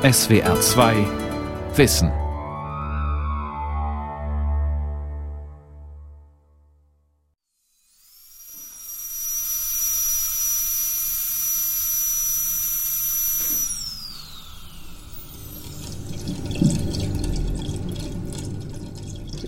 SWR 0.00 0.60
2 0.60 0.94
Wissen. 1.74 2.12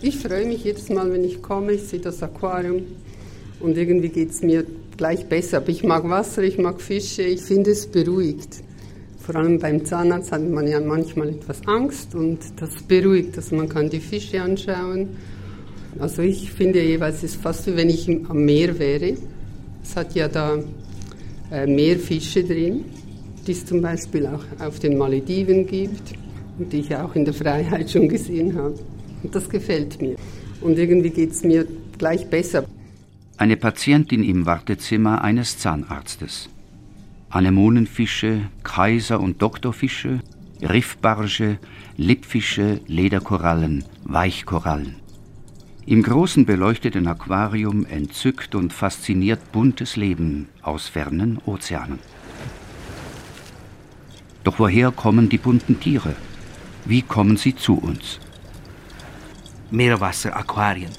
Ich 0.02 0.18
freue 0.18 0.46
mich 0.46 0.64
jedes 0.64 0.88
Mal, 0.88 1.12
wenn 1.12 1.22
ich 1.22 1.40
komme, 1.40 1.74
ich 1.74 1.82
sehe 1.84 2.00
das 2.00 2.24
Aquarium 2.24 2.82
und 3.60 3.78
irgendwie 3.78 4.08
geht 4.08 4.30
es 4.30 4.42
mir 4.42 4.66
gleich 4.96 5.28
besser. 5.28 5.58
Aber 5.58 5.68
ich 5.68 5.84
mag 5.84 6.08
Wasser, 6.08 6.42
ich 6.42 6.58
mag 6.58 6.80
Fische, 6.80 7.22
ich 7.22 7.40
finde 7.40 7.70
es 7.70 7.86
beruhigt. 7.86 8.64
Vor 9.30 9.40
allem 9.40 9.60
beim 9.60 9.84
Zahnarzt 9.84 10.32
hat 10.32 10.42
man 10.42 10.66
ja 10.66 10.80
manchmal 10.80 11.28
etwas 11.28 11.64
Angst 11.68 12.16
und 12.16 12.40
das 12.56 12.82
beruhigt, 12.82 13.36
dass 13.36 13.52
man 13.52 13.68
kann 13.68 13.88
die 13.88 14.00
Fische 14.00 14.42
anschauen. 14.42 15.10
Also 16.00 16.22
ich 16.22 16.50
finde 16.50 16.82
jeweils, 16.82 17.18
es 17.18 17.34
ist 17.34 17.40
fast 17.40 17.64
wie 17.68 17.76
wenn 17.76 17.88
ich 17.88 18.08
am 18.08 18.44
Meer 18.44 18.76
wäre. 18.76 19.16
Es 19.84 19.94
hat 19.94 20.16
ja 20.16 20.26
da 20.26 20.58
äh, 21.52 21.64
Meerfische 21.64 22.42
drin, 22.42 22.86
die 23.46 23.52
es 23.52 23.64
zum 23.64 23.80
Beispiel 23.82 24.26
auch 24.26 24.42
auf 24.58 24.80
den 24.80 24.98
Malediven 24.98 25.64
gibt 25.64 26.12
und 26.58 26.72
die 26.72 26.80
ich 26.80 26.96
auch 26.96 27.14
in 27.14 27.24
der 27.24 27.34
Freiheit 27.34 27.88
schon 27.88 28.08
gesehen 28.08 28.56
habe. 28.56 28.74
Und 29.22 29.32
das 29.32 29.48
gefällt 29.48 30.02
mir. 30.02 30.16
Und 30.60 30.76
irgendwie 30.76 31.10
geht 31.10 31.30
es 31.30 31.44
mir 31.44 31.68
gleich 31.98 32.26
besser. 32.26 32.64
Eine 33.36 33.56
Patientin 33.56 34.24
im 34.24 34.44
Wartezimmer 34.44 35.22
eines 35.22 35.56
Zahnarztes. 35.56 36.48
Anemonenfische, 37.30 38.48
Kaiser- 38.64 39.20
und 39.20 39.40
Doktorfische, 39.40 40.20
Riffbarsche, 40.60 41.58
Lippfische, 41.96 42.80
Lederkorallen, 42.88 43.84
Weichkorallen. 44.02 44.96
Im 45.86 46.02
großen 46.02 46.44
beleuchteten 46.44 47.06
Aquarium 47.06 47.86
entzückt 47.86 48.56
und 48.56 48.72
fasziniert 48.72 49.52
buntes 49.52 49.94
Leben 49.94 50.48
aus 50.60 50.88
fernen 50.88 51.38
Ozeanen. 51.46 52.00
Doch 54.42 54.58
woher 54.58 54.90
kommen 54.90 55.28
die 55.28 55.38
bunten 55.38 55.78
Tiere? 55.78 56.16
Wie 56.84 57.02
kommen 57.02 57.36
sie 57.36 57.54
zu 57.54 57.78
uns? 57.78 58.18
Meerwasseraquarien. 59.70 60.90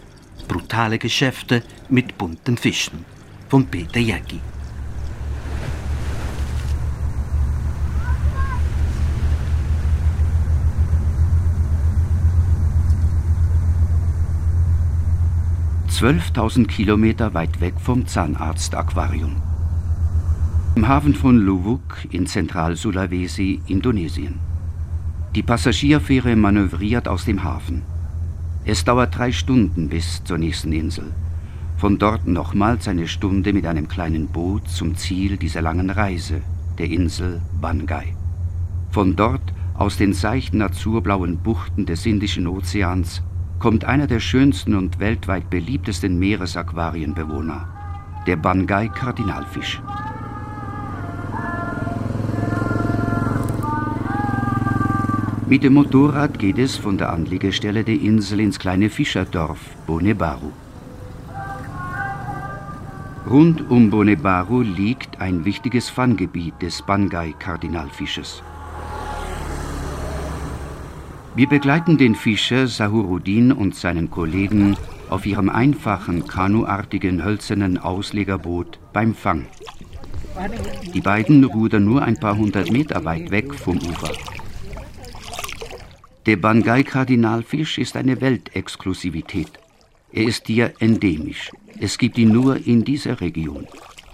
Brutale 0.48 0.98
Geschäfte 0.98 1.62
mit 1.90 2.18
bunten 2.18 2.56
Fischen. 2.58 3.04
Von 3.50 3.66
Peter 3.68 4.00
Jäcki. 4.00 4.40
Zwölftausend 16.02 16.68
Kilometer 16.68 17.36
weit 17.36 17.62
weg 17.62 17.76
vom 17.80 18.08
Zahnarzt-Aquarium. 18.08 19.36
Im 20.74 20.88
Hafen 20.88 21.14
von 21.14 21.38
Luwuk 21.38 22.08
in 22.10 22.26
Zentral-Sulawesi, 22.26 23.62
Indonesien. 23.68 24.40
Die 25.36 25.44
Passagierfähre 25.44 26.36
manövriert 26.36 27.08
aus 27.08 27.26
dem 27.26 27.44
Hafen. 27.44 27.84
Es 28.66 28.84
dauert 28.84 29.16
drei 29.16 29.32
Stunden 29.32 29.90
bis 29.90 30.24
zur 30.24 30.40
nächsten 30.40 30.74
Insel. 30.74 31.12
Von 31.78 32.00
dort 32.00 32.26
nochmals 32.26 32.88
eine 32.88 33.08
Stunde 33.08 33.54
mit 33.54 33.68
einem 33.68 33.88
kleinen 33.88 34.26
Boot 34.26 34.70
zum 34.70 34.96
Ziel 34.96 35.38
dieser 35.38 35.62
langen 35.62 35.92
Reise, 35.92 36.42
der 36.80 36.90
Insel 36.90 37.44
Bangai. 37.62 38.16
Von 38.90 39.16
dort, 39.16 39.54
aus 39.76 39.98
den 39.98 40.14
seichten 40.14 40.64
azurblauen 40.64 41.38
Buchten 41.38 41.86
des 41.86 42.08
Indischen 42.08 42.48
Ozeans, 42.48 43.22
kommt 43.62 43.86
einer 43.86 44.08
der 44.08 44.20
schönsten 44.20 44.73
und 44.73 45.00
weltweit 45.00 45.52
beliebtesten 45.52 46.17
Meeresaquarienbewohner, 46.17 47.68
der 48.25 48.36
Bangai-Kardinalfisch. 48.36 49.80
Mit 55.47 55.63
dem 55.63 55.74
Motorrad 55.74 56.40
geht 56.40 56.58
es 56.58 56.75
von 56.75 56.97
der 56.97 57.13
Anlegestelle 57.13 57.84
der 57.84 58.02
Insel 58.02 58.40
ins 58.40 58.58
kleine 58.58 58.90
Fischerdorf 58.90 59.59
Bonebaru. 59.86 60.52
Rund 63.30 63.69
um 63.69 63.91
Bonebaru 63.91 64.62
liegt 64.62 65.22
ein 65.22 65.46
wichtiges 65.46 65.88
Fanggebiet 65.88 66.59
des 66.63 66.81
Bangai-Kardinalfisches. 66.81 68.41
Wir 71.34 71.47
begleiten 71.47 71.97
den 71.97 72.14
Fischer 72.14 72.68
Sahurudin 72.68 73.53
und 73.53 73.74
seinen 73.74 74.12
Kollegen 74.12 74.75
auf 75.09 75.25
ihrem 75.25 75.50
einfachen, 75.50 76.28
kanuartigen 76.28 77.24
hölzernen 77.24 77.78
Auslegerboot 77.78 78.80
beim 78.92 79.16
Fang. 79.16 79.46
Die 80.94 81.00
beiden 81.00 81.46
rudern 81.46 81.86
nur 81.86 82.02
ein 82.02 82.19
paar 82.19 82.38
hundert 82.38 82.69
Meter 82.69 83.06
weit 83.06 83.31
weg 83.31 83.53
vom 83.53 83.78
Ufer. 83.78 84.12
Der 86.25 86.36
Bangai-Kardinalfisch 86.36 87.78
ist 87.78 87.96
eine 87.96 88.19
Weltexklusivität. 88.19 89.52
Er 90.12 90.25
ist 90.25 90.48
hier 90.48 90.74
endemisch. 90.80 91.50
Es 91.80 91.98
gibt 91.98 92.18
ihn 92.18 92.34
nur 92.34 92.58
in 92.68 92.84
dieser 92.84 93.22
Region. 93.22 93.68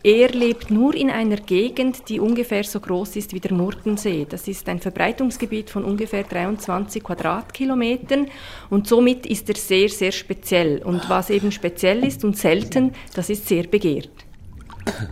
Er 0.03 0.29
lebt 0.29 0.69
nur 0.71 0.95
in 0.95 1.09
einer 1.09 1.37
Gegend, 1.37 2.07
die 2.09 2.19
ungefähr 2.19 2.63
so 2.63 2.79
groß 2.79 3.15
ist 3.15 3.33
wie 3.33 3.39
der 3.39 3.53
Murtensee. 3.53 4.25
Das 4.29 4.47
ist 4.47 4.69
ein 4.69 4.79
Verbreitungsgebiet 4.79 5.69
von 5.69 5.83
ungefähr 5.83 6.23
23 6.23 7.03
Quadratkilometern 7.03 8.27
und 8.69 8.87
somit 8.87 9.25
ist 9.25 9.49
er 9.49 9.55
sehr, 9.55 9.89
sehr 9.89 10.11
speziell. 10.11 10.83
Und 10.83 11.09
was 11.09 11.29
eben 11.29 11.51
speziell 11.51 12.03
ist 12.03 12.23
und 12.23 12.37
selten, 12.37 12.93
das 13.15 13.29
ist 13.29 13.47
sehr 13.47 13.63
begehrt. 13.63 14.11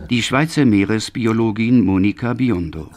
Die 0.08 0.22
Schweizer 0.22 0.64
Meeresbiologin 0.64 1.82
Monika 1.82 2.32
Biondo. 2.32 2.88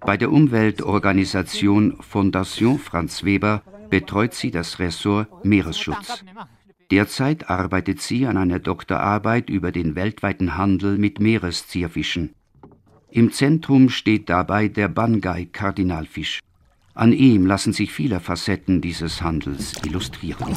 Bei 0.00 0.16
der 0.16 0.32
Umweltorganisation 0.32 1.98
Fondation 2.00 2.78
Franz 2.78 3.22
Weber 3.24 3.62
betreut 3.90 4.34
sie 4.34 4.50
das 4.50 4.78
Ressort 4.78 5.44
Meeresschutz. 5.44 6.24
Derzeit 6.90 7.50
arbeitet 7.50 8.00
sie 8.00 8.26
an 8.26 8.36
einer 8.36 8.58
Doktorarbeit 8.58 9.50
über 9.50 9.72
den 9.72 9.94
weltweiten 9.94 10.56
Handel 10.56 10.96
mit 10.96 11.20
Meereszierfischen. 11.20 12.34
Im 13.10 13.32
Zentrum 13.32 13.90
steht 13.90 14.28
dabei 14.28 14.68
der 14.68 14.88
Bangai-Kardinalfisch. 14.88 16.40
An 16.94 17.12
ihm 17.12 17.46
lassen 17.46 17.72
sich 17.72 17.92
viele 17.92 18.20
Facetten 18.20 18.80
dieses 18.80 19.22
Handels 19.22 19.74
illustrieren. 19.84 20.56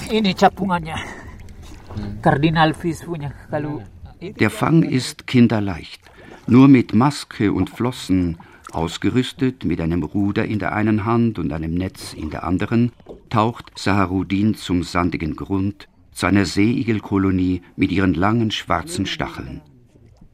Der 4.39 4.49
Fang 4.49 4.83
ist 4.83 5.27
kinderleicht. 5.27 6.01
Nur 6.47 6.67
mit 6.67 6.93
Maske 6.93 7.53
und 7.53 7.69
Flossen 7.69 8.37
Ausgerüstet 8.71 9.65
mit 9.65 9.81
einem 9.81 10.01
Ruder 10.01 10.45
in 10.45 10.59
der 10.59 10.73
einen 10.73 11.03
Hand 11.03 11.39
und 11.39 11.51
einem 11.51 11.73
Netz 11.73 12.13
in 12.13 12.29
der 12.29 12.45
anderen, 12.45 12.93
taucht 13.29 13.77
Saharudin 13.77 14.55
zum 14.55 14.83
sandigen 14.83 15.35
Grund, 15.35 15.89
zu 16.11 16.25
einer 16.25 16.45
Seeigelkolonie 16.45 17.61
mit 17.75 17.91
ihren 17.91 18.13
langen 18.13 18.51
schwarzen 18.51 19.05
Stacheln. 19.05 19.61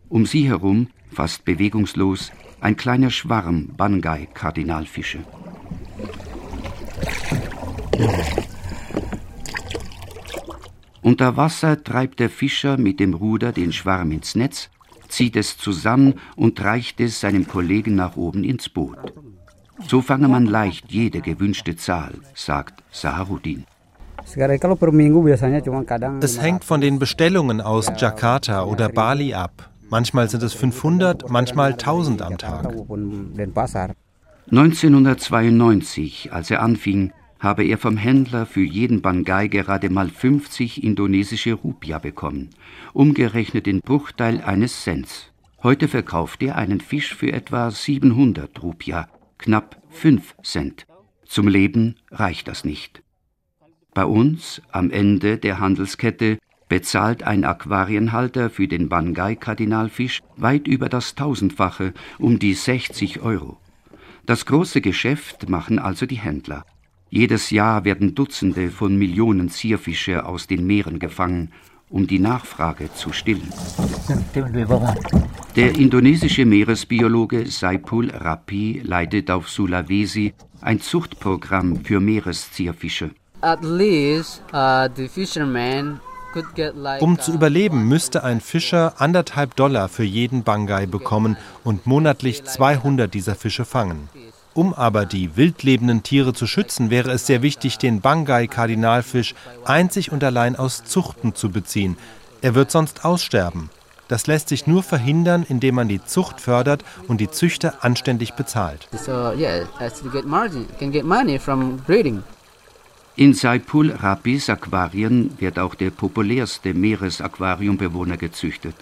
Um 0.10 0.26
sie 0.26 0.48
herum, 0.48 0.88
fast 1.12 1.46
bewegungslos, 1.46 2.32
ein 2.60 2.76
kleiner 2.76 3.10
Schwarm 3.10 3.70
Bangai-Kardinalfische. 3.78 5.20
Unter 11.02 11.38
Wasser 11.38 11.84
treibt 11.84 12.20
der 12.20 12.30
Fischer 12.30 12.78
mit 12.78 13.00
dem 13.00 13.14
Ruder 13.14 13.52
den 13.52 13.72
Schwarm 13.72 14.12
ins 14.12 14.36
Netz 14.36 14.70
zieht 15.10 15.36
es 15.36 15.58
zusammen 15.58 16.16
und 16.36 16.62
reicht 16.62 17.00
es 17.00 17.20
seinem 17.20 17.48
Kollegen 17.48 17.96
nach 17.96 18.18
oben 18.18 18.44
ins 18.44 18.70
Boot. 18.70 18.98
So 19.88 20.02
fange 20.02 20.28
man 20.28 20.46
leicht 20.46 20.92
jede 20.92 21.22
gewünschte 21.22 21.76
Zahl, 21.76 22.16
sagt 22.34 22.84
Saharudin. 22.92 23.66
Es 26.22 26.42
hängt 26.42 26.66
von 26.66 26.82
den 26.82 27.00
Bestellungen 27.00 27.62
aus 27.62 27.90
Jakarta 27.98 28.66
oder 28.66 28.90
Bali 28.90 29.34
ab. 29.34 29.70
Manchmal 29.90 30.30
sind 30.30 30.44
es 30.44 30.54
500, 30.54 31.30
manchmal 31.30 31.72
1000 31.72 32.22
am 32.22 32.38
Tag. 32.38 32.76
1992, 34.52 36.34
als 36.34 36.52
er 36.52 36.62
anfing, 36.62 37.14
habe 37.40 37.64
er 37.64 37.78
vom 37.78 37.96
Händler 37.96 38.46
für 38.46 38.64
jeden 38.64 39.02
Bangai 39.02 39.48
gerade 39.48 39.90
mal 39.90 40.10
50 40.10 40.84
indonesische 40.84 41.54
Rupia 41.54 42.00
bekommen, 42.00 42.50
umgerechnet 42.94 43.66
den 43.66 43.80
Bruchteil 43.80 44.42
eines 44.42 44.84
Cents. 44.84 45.32
Heute 45.64 45.88
verkauft 45.88 46.44
er 46.44 46.58
einen 46.58 46.82
Fisch 46.82 47.16
für 47.16 47.32
etwa 47.32 47.72
700 47.72 48.62
Rupia, 48.62 49.08
knapp 49.38 49.82
5 49.90 50.36
Cent. 50.44 50.86
Zum 51.26 51.48
Leben 51.48 51.96
reicht 52.12 52.48
das 52.48 52.66
nicht. 52.66 53.04
Bei 53.98 54.06
uns, 54.06 54.62
am 54.72 54.92
Ende 54.92 55.40
der 55.40 55.60
Handelskette, 55.60 56.38
bezahlt 56.70 57.24
ein 57.24 57.44
Aquarienhalter 57.44 58.52
für 58.52 58.68
den 58.68 58.90
Bangai-Kardinalfisch 58.90 60.22
weit 60.36 60.68
über 60.68 60.88
das 60.88 61.16
Tausendfache, 61.16 61.96
um 62.20 62.38
die 62.38 62.54
60 62.54 63.22
Euro. 63.22 63.58
Das 64.28 64.46
große 64.46 64.82
Geschäft 64.82 65.50
machen 65.50 65.80
also 65.80 66.06
die 66.06 66.20
Händler. 66.20 66.64
Jedes 67.10 67.50
Jahr 67.50 67.86
werden 67.86 68.14
Dutzende 68.14 68.70
von 68.70 68.96
Millionen 68.96 69.50
Zierfische 69.50 70.28
aus 70.28 70.46
den 70.46 70.68
Meeren 70.68 71.00
gefangen, 71.00 71.52
um 71.90 72.06
die 72.06 72.20
Nachfrage 72.20 72.94
zu 72.94 73.12
stillen. 73.14 73.52
Der 75.56 75.76
indonesische 75.76 76.46
Meeresbiologe 76.46 77.48
Saipul 77.48 78.12
Rapi 78.12 78.80
leitet 78.84 79.32
auf 79.32 79.50
Sulawesi 79.50 80.36
ein 80.62 80.82
Zuchtprogramm 80.82 81.84
für 81.84 82.00
Meereszierfische. 82.00 83.10
Uh, 84.54 84.90
um 87.00 87.18
zu 87.20 87.34
überleben, 87.34 87.88
müsste 87.88 88.24
ein 88.24 88.42
Fischer 88.42 88.94
anderthalb 88.98 89.56
Dollar 89.56 89.88
für 89.88 90.04
jeden 90.04 90.44
Bangai 90.44 90.86
bekommen 90.86 91.38
und 91.64 91.88
monatlich 91.88 92.44
200 92.44 93.14
dieser 93.14 93.36
Fische 93.36 93.64
fangen. 93.64 94.10
Um 94.54 94.74
aber 94.74 95.06
die 95.06 95.38
wildlebenden 95.38 96.04
Tiere 96.04 96.34
zu 96.34 96.46
schützen, 96.46 96.90
wäre 96.90 97.12
es 97.12 97.26
sehr 97.26 97.42
wichtig, 97.42 97.78
den 97.78 98.02
Bangai-Kardinalfisch 98.02 99.34
einzig 99.64 100.12
und 100.12 100.24
allein 100.24 100.56
aus 100.56 100.84
Zuchten 100.84 101.34
zu 101.34 101.50
beziehen. 101.50 101.96
Er 102.42 102.54
wird 102.54 102.70
sonst 102.72 103.06
aussterben. 103.06 103.70
Das 104.08 104.28
lässt 104.28 104.50
sich 104.50 104.68
nur 104.68 104.84
verhindern, 104.84 105.46
indem 105.48 105.76
man 105.76 105.88
die 105.88 106.04
Zucht 106.04 106.42
fördert 106.42 106.84
und 107.08 107.20
die 107.22 107.30
Züchter 107.30 107.76
anständig 107.82 108.34
bezahlt. 108.34 108.88
In 113.20 113.34
Saipul 113.34 113.90
Rapis 113.94 114.48
Aquarien 114.48 115.32
wird 115.40 115.58
auch 115.58 115.74
der 115.74 115.90
populärste 115.90 116.76
Meeresaquariumbewohner 116.76 118.16
gezüchtet. 118.16 118.76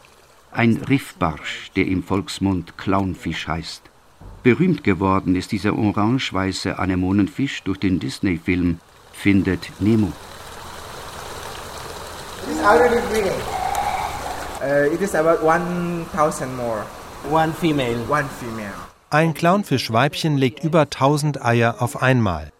Ein 0.52 0.76
Riffbarsch, 0.90 1.72
der 1.78 1.88
im 1.88 2.04
Volksmund 2.04 2.78
Clownfisch 2.78 3.48
heißt. 3.48 3.84
Berühmt 4.44 4.84
geworden 4.84 5.38
ist 5.38 5.54
dieser 5.54 5.78
orange-weiße 5.78 6.78
Anemonenfisch 6.78 7.64
durch 7.64 7.78
den 7.80 8.00
Disney-Film 8.00 8.80
Findet 9.14 9.72
Nemo. 9.80 10.12
It 12.44 12.58
is 12.58 12.60
already 12.66 13.00
breeding. 13.10 13.40
Uh, 14.62 14.94
it 14.94 15.00
is 15.00 15.16
about 15.16 15.46
1000 15.46 16.58
more. 16.58 16.84
One 17.32 17.54
female. 17.54 18.00
One 18.10 18.28
female. 18.42 18.74
Ein 19.10 19.34
Clownfischweibchen 19.34 20.38
legt 20.38 20.62
über 20.66 20.82
1000 20.82 21.42
Eier 21.42 21.78
auf 21.80 22.02
einmal. 22.02 22.52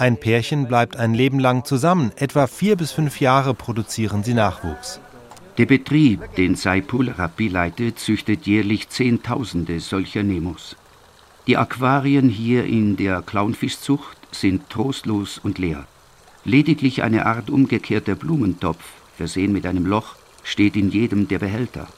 Ein 0.00 0.16
Pärchen 0.16 0.66
bleibt 0.66 0.96
ein 0.96 1.12
Leben 1.12 1.38
lang 1.38 1.66
zusammen. 1.66 2.10
Etwa 2.16 2.46
vier 2.46 2.76
bis 2.76 2.90
fünf 2.90 3.20
Jahre 3.20 3.52
produzieren 3.52 4.24
sie 4.24 4.32
Nachwuchs. 4.32 4.98
Der 5.58 5.66
Betrieb, 5.66 6.36
den 6.36 6.54
Saipul 6.54 7.10
Rapi 7.10 7.48
leitet, 7.48 7.98
züchtet 7.98 8.46
jährlich 8.46 8.88
Zehntausende 8.88 9.78
solcher 9.78 10.22
Nemos. 10.22 10.74
Die 11.46 11.58
Aquarien 11.58 12.30
hier 12.30 12.64
in 12.64 12.96
der 12.96 13.20
Clownfischzucht 13.20 14.16
sind 14.30 14.70
trostlos 14.70 15.36
und 15.36 15.58
leer. 15.58 15.86
Lediglich 16.46 17.02
eine 17.02 17.26
Art 17.26 17.50
umgekehrter 17.50 18.14
Blumentopf, 18.14 18.82
versehen 19.18 19.52
mit 19.52 19.66
einem 19.66 19.84
Loch, 19.84 20.14
steht 20.44 20.76
in 20.76 20.90
jedem 20.90 21.28
der 21.28 21.40
Behälter. 21.40 21.88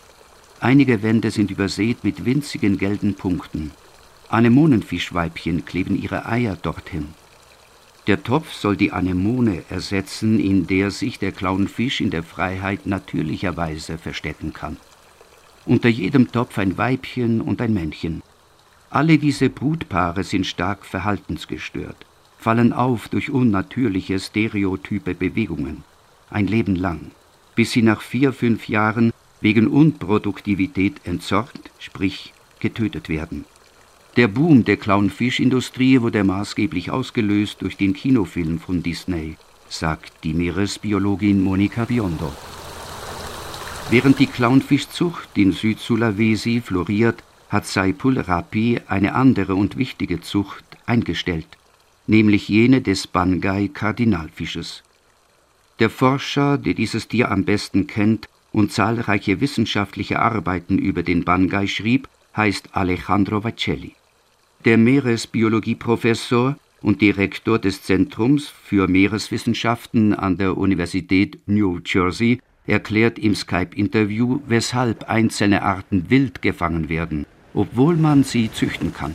Einige 0.58 1.04
Wände 1.04 1.30
sind 1.30 1.52
übersät 1.52 2.02
mit 2.02 2.24
winzigen 2.24 2.78
gelben 2.78 3.14
Punkten. 3.14 3.70
Anemonenfischweibchen 4.28 5.64
kleben 5.64 6.02
ihre 6.02 6.26
Eier 6.26 6.56
dorthin. 6.60 7.14
Der 8.08 8.24
Topf 8.24 8.52
soll 8.52 8.76
die 8.76 8.90
Anemone 8.90 9.62
ersetzen, 9.70 10.40
in 10.40 10.66
der 10.66 10.90
sich 10.90 11.20
der 11.20 11.30
Clownfisch 11.30 12.00
in 12.00 12.10
der 12.10 12.24
Freiheit 12.24 12.84
natürlicherweise 12.84 13.96
verstecken 13.96 14.52
kann. 14.52 14.76
Unter 15.66 15.88
jedem 15.88 16.32
Topf 16.32 16.58
ein 16.58 16.76
Weibchen 16.76 17.40
und 17.40 17.60
ein 17.60 17.72
Männchen. 17.72 18.20
Alle 18.90 19.18
diese 19.18 19.48
Brutpaare 19.48 20.24
sind 20.24 20.46
stark 20.46 20.84
verhaltensgestört, 20.84 22.04
fallen 22.38 22.72
auf 22.72 23.08
durch 23.08 23.30
unnatürliche 23.30 24.18
stereotype 24.18 25.14
Bewegungen, 25.14 25.84
ein 26.28 26.48
Leben 26.48 26.74
lang, 26.74 27.12
bis 27.54 27.70
sie 27.70 27.82
nach 27.82 28.02
vier, 28.02 28.32
fünf 28.32 28.68
Jahren 28.68 29.12
wegen 29.40 29.68
Unproduktivität 29.68 31.00
entsorgt, 31.04 31.70
sprich 31.78 32.34
getötet 32.58 33.08
werden. 33.08 33.44
Der 34.16 34.28
Boom 34.28 34.62
der 34.62 34.76
Clownfischindustrie 34.76 36.02
wurde 36.02 36.22
maßgeblich 36.22 36.90
ausgelöst 36.90 37.62
durch 37.62 37.78
den 37.78 37.94
Kinofilm 37.94 38.58
von 38.58 38.82
Disney, 38.82 39.36
sagt 39.70 40.12
die 40.22 40.34
Meeresbiologin 40.34 41.42
Monika 41.42 41.86
Biondo. 41.86 42.30
Während 43.88 44.18
die 44.18 44.26
Clownfischzucht 44.26 45.30
in 45.38 45.52
Südsulawesi 45.52 46.60
floriert, 46.60 47.24
hat 47.48 47.66
Saipul 47.66 48.18
Rapi 48.18 48.80
eine 48.86 49.14
andere 49.14 49.54
und 49.54 49.78
wichtige 49.78 50.20
Zucht 50.20 50.64
eingestellt, 50.84 51.48
nämlich 52.06 52.50
jene 52.50 52.82
des 52.82 53.06
Bangai-Kardinalfisches. 53.06 54.82
Der 55.78 55.88
Forscher, 55.88 56.58
der 56.58 56.74
dieses 56.74 57.08
Tier 57.08 57.30
am 57.30 57.46
besten 57.46 57.86
kennt 57.86 58.28
und 58.52 58.72
zahlreiche 58.72 59.40
wissenschaftliche 59.40 60.18
Arbeiten 60.18 60.76
über 60.76 61.02
den 61.02 61.24
Bangai 61.24 61.66
schrieb, 61.66 62.08
heißt 62.36 62.76
Alejandro 62.76 63.42
Vacelli. 63.42 63.94
Der 64.64 64.78
Meeresbiologieprofessor 64.78 66.56
und 66.82 67.00
Direktor 67.00 67.58
des 67.58 67.82
Zentrums 67.82 68.48
für 68.48 68.88
Meereswissenschaften 68.88 70.14
an 70.14 70.36
der 70.36 70.56
Universität 70.56 71.40
New 71.46 71.80
Jersey 71.84 72.40
erklärt 72.66 73.18
im 73.18 73.34
Skype-Interview, 73.34 74.40
weshalb 74.46 75.08
einzelne 75.08 75.62
Arten 75.62 76.10
wild 76.10 76.42
gefangen 76.42 76.88
werden 76.88 77.26
obwohl 77.54 77.96
man 77.96 78.24
sie 78.24 78.50
züchten 78.52 78.92
kann. 78.94 79.14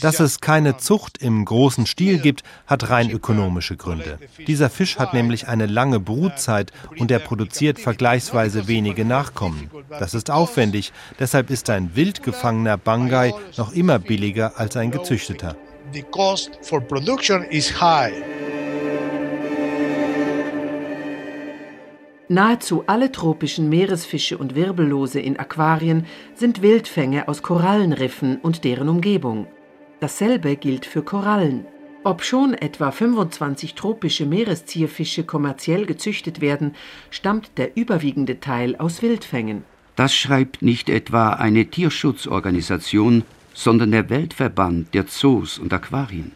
Dass 0.00 0.20
es 0.20 0.40
keine 0.40 0.76
Zucht 0.76 1.18
im 1.18 1.44
großen 1.44 1.86
Stil 1.86 2.18
gibt, 2.18 2.42
hat 2.66 2.90
rein 2.90 3.10
ökonomische 3.10 3.76
Gründe. 3.76 4.18
Dieser 4.46 4.70
Fisch 4.70 4.98
hat 4.98 5.14
nämlich 5.14 5.48
eine 5.48 5.66
lange 5.66 6.00
Brutzeit 6.00 6.72
und 6.98 7.10
er 7.10 7.18
produziert 7.18 7.78
vergleichsweise 7.78 8.68
wenige 8.68 9.04
Nachkommen. 9.04 9.70
Das 9.90 10.14
ist 10.14 10.30
aufwendig, 10.30 10.92
deshalb 11.18 11.50
ist 11.50 11.70
ein 11.70 11.94
wild 11.94 12.22
gefangener 12.22 12.76
Bangai 12.76 13.34
noch 13.56 13.72
immer 13.72 13.98
billiger 13.98 14.58
als 14.58 14.76
ein 14.76 14.90
gezüchteter. 14.90 15.56
The 15.92 16.02
cost 16.02 16.58
for 16.62 16.80
production 16.80 17.44
is 17.50 17.80
high. 17.80 18.14
Nahezu 22.32 22.84
alle 22.86 23.12
tropischen 23.12 23.68
Meeresfische 23.68 24.38
und 24.38 24.54
Wirbellose 24.54 25.20
in 25.20 25.38
Aquarien 25.38 26.06
sind 26.34 26.62
Wildfänge 26.62 27.28
aus 27.28 27.42
Korallenriffen 27.42 28.38
und 28.38 28.64
deren 28.64 28.88
Umgebung. 28.88 29.48
Dasselbe 30.00 30.56
gilt 30.56 30.86
für 30.86 31.02
Korallen. 31.02 31.66
Obschon 32.04 32.54
etwa 32.54 32.90
25 32.90 33.74
tropische 33.74 34.24
Meereszierfische 34.24 35.24
kommerziell 35.24 35.84
gezüchtet 35.84 36.40
werden, 36.40 36.74
stammt 37.10 37.58
der 37.58 37.76
überwiegende 37.76 38.40
Teil 38.40 38.76
aus 38.76 39.02
Wildfängen. 39.02 39.64
Das 39.94 40.14
schreibt 40.14 40.62
nicht 40.62 40.88
etwa 40.88 41.34
eine 41.34 41.66
Tierschutzorganisation, 41.66 43.24
sondern 43.52 43.90
der 43.90 44.08
Weltverband 44.08 44.94
der 44.94 45.06
Zoos 45.06 45.58
und 45.58 45.70
Aquarien. 45.74 46.32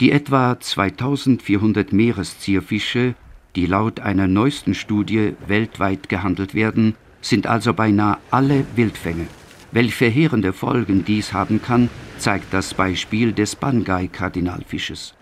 Die 0.00 0.12
etwa 0.12 0.58
2400 0.58 1.92
Meereszierfische 1.92 3.14
die 3.56 3.66
laut 3.66 4.00
einer 4.00 4.28
neuesten 4.28 4.74
Studie 4.74 5.34
weltweit 5.46 6.08
gehandelt 6.08 6.54
werden, 6.54 6.94
sind 7.22 7.46
also 7.46 7.72
beinahe 7.72 8.18
alle 8.30 8.64
Wildfänge. 8.76 9.26
Welche 9.72 9.92
verheerende 9.92 10.52
Folgen 10.52 11.04
dies 11.04 11.32
haben 11.32 11.60
kann, 11.60 11.90
zeigt 12.18 12.52
das 12.52 12.74
Beispiel 12.74 13.32
des 13.32 13.56
Bangai-Kardinalfisches. 13.56 15.14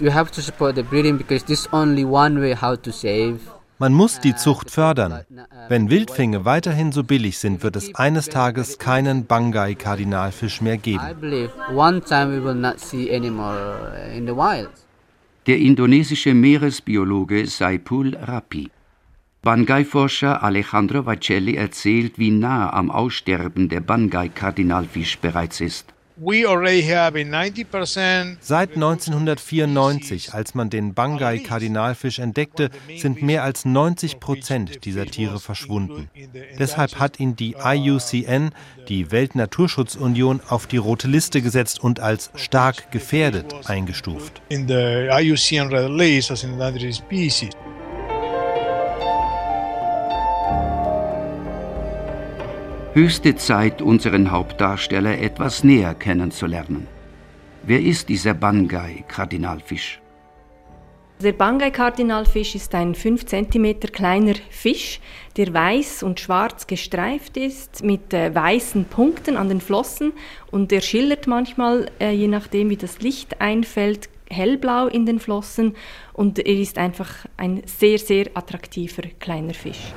We 0.00 0.12
have 0.12 0.32
to 0.32 0.40
support 0.40 0.74
the 0.74 0.82
breeding 0.82 1.18
because 1.18 1.44
this 1.44 1.60
is 1.60 1.68
only 1.72 2.04
one 2.04 2.40
way 2.40 2.52
how 2.54 2.74
to 2.76 2.90
save 2.90 3.38
man 3.78 3.92
muss 3.92 4.20
die 4.20 4.34
Zucht 4.34 4.70
fördern. 4.70 5.24
Wenn 5.68 5.90
Wildfänge 5.90 6.44
weiterhin 6.44 6.92
so 6.92 7.04
billig 7.04 7.38
sind, 7.38 7.62
wird 7.62 7.76
es 7.76 7.94
eines 7.94 8.28
Tages 8.28 8.78
keinen 8.78 9.26
Bangai-Kardinalfisch 9.26 10.60
mehr 10.60 10.76
geben. 10.76 11.04
Der 15.46 15.58
indonesische 15.58 16.34
Meeresbiologe 16.34 17.46
Saipul 17.46 18.16
Rapi. 18.16 18.70
Bangai-Forscher 19.42 20.42
Alejandro 20.42 21.04
Vacelli 21.04 21.54
erzählt, 21.54 22.18
wie 22.18 22.30
nah 22.30 22.72
am 22.72 22.90
Aussterben 22.90 23.68
der 23.68 23.80
Bangai-Kardinalfisch 23.80 25.18
bereits 25.18 25.60
ist. 25.60 25.93
Seit 26.16 26.46
1994, 28.74 30.32
als 30.32 30.54
man 30.54 30.70
den 30.70 30.94
Bangai-Kardinalfisch 30.94 32.20
entdeckte, 32.20 32.70
sind 32.96 33.22
mehr 33.22 33.42
als 33.42 33.64
90 33.64 34.20
Prozent 34.20 34.84
dieser 34.84 35.06
Tiere 35.06 35.40
verschwunden. 35.40 36.08
Deshalb 36.56 37.00
hat 37.00 37.18
ihn 37.18 37.34
die 37.34 37.56
IUCN, 37.58 38.52
die 38.88 39.10
Weltnaturschutzunion, 39.10 40.40
auf 40.48 40.68
die 40.68 40.76
rote 40.76 41.08
Liste 41.08 41.42
gesetzt 41.42 41.82
und 41.82 41.98
als 41.98 42.30
stark 42.36 42.92
gefährdet 42.92 43.68
eingestuft. 43.68 44.40
In 44.50 44.68
the 44.68 45.08
IUCN 45.10 45.72
red 45.72 45.90
list 45.90 46.30
as 46.30 46.44
an 46.44 46.52
endangered 46.52 46.94
species. 46.94 47.50
Höchste 52.94 53.34
Zeit, 53.34 53.82
unseren 53.82 54.30
Hauptdarsteller 54.30 55.18
etwas 55.18 55.64
näher 55.64 55.94
kennenzulernen. 55.94 56.86
Wer 57.64 57.80
ist 57.80 58.08
dieser 58.08 58.34
Bangai-Kardinalfisch? 58.34 60.00
Der 61.20 61.32
Bangai-Kardinalfisch 61.32 62.54
ist 62.54 62.72
ein 62.72 62.94
5 62.94 63.26
cm 63.26 63.80
kleiner 63.80 64.34
Fisch, 64.48 65.00
der 65.36 65.52
weiß 65.52 66.04
und 66.04 66.20
schwarz 66.20 66.68
gestreift 66.68 67.36
ist, 67.36 67.82
mit 67.82 68.14
äh, 68.14 68.32
weißen 68.32 68.84
Punkten 68.84 69.36
an 69.36 69.48
den 69.48 69.60
Flossen 69.60 70.12
und 70.52 70.70
der 70.70 70.80
schillert 70.80 71.26
manchmal, 71.26 71.90
äh, 71.98 72.12
je 72.12 72.28
nachdem 72.28 72.70
wie 72.70 72.76
das 72.76 73.00
Licht 73.00 73.40
einfällt, 73.40 74.08
hellblau 74.30 74.86
in 74.86 75.04
den 75.04 75.18
Flossen 75.18 75.74
und 76.12 76.38
er 76.38 76.46
ist 76.46 76.78
einfach 76.78 77.26
ein 77.36 77.62
sehr, 77.66 77.98
sehr 77.98 78.26
attraktiver 78.34 79.02
kleiner 79.18 79.54
Fisch. 79.54 79.92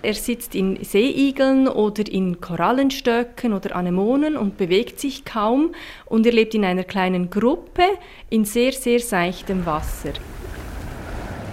Er 0.00 0.14
sitzt 0.14 0.54
in 0.54 0.82
Seeigeln 0.84 1.66
oder 1.66 2.06
in 2.08 2.40
Korallenstöcken 2.40 3.52
oder 3.52 3.74
Anemonen 3.74 4.36
und 4.36 4.56
bewegt 4.56 5.00
sich 5.00 5.24
kaum 5.24 5.74
und 6.06 6.24
er 6.24 6.32
lebt 6.32 6.54
in 6.54 6.64
einer 6.64 6.84
kleinen 6.84 7.30
Gruppe 7.30 7.82
in 8.30 8.44
sehr, 8.44 8.72
sehr 8.72 9.00
seichtem 9.00 9.66
Wasser. 9.66 10.12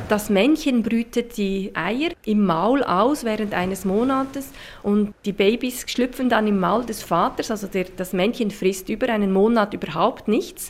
Das 0.08 0.30
Männchen 0.30 0.84
brütet 0.84 1.36
die 1.36 1.72
Eier 1.74 2.12
im 2.25 2.46
Maul 2.46 2.84
aus 2.84 3.24
während 3.24 3.56
eines 3.56 3.86
Monates 3.86 4.52
und 4.84 5.16
die 5.25 5.34
Babys 5.34 5.84
schlüpfen 5.88 6.30
dann 6.30 6.46
im 6.46 6.60
Maul 6.60 6.86
des 6.86 7.02
Vaters. 7.02 7.50
Also 7.50 7.66
der, 7.66 7.86
das 7.98 8.14
Männchen 8.14 8.52
frisst 8.52 8.90
über 8.90 9.10
einen 9.10 9.34
Monat 9.34 9.74
überhaupt 9.74 10.28
nichts 10.28 10.70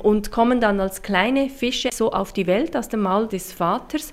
und 0.00 0.32
kommen 0.32 0.60
dann 0.60 0.80
als 0.80 1.02
kleine 1.02 1.48
Fische 1.48 1.90
so 1.92 2.10
auf 2.10 2.32
die 2.32 2.48
Welt 2.48 2.76
aus 2.76 2.88
dem 2.88 3.02
Maul 3.02 3.28
des 3.28 3.52
Vaters 3.52 4.12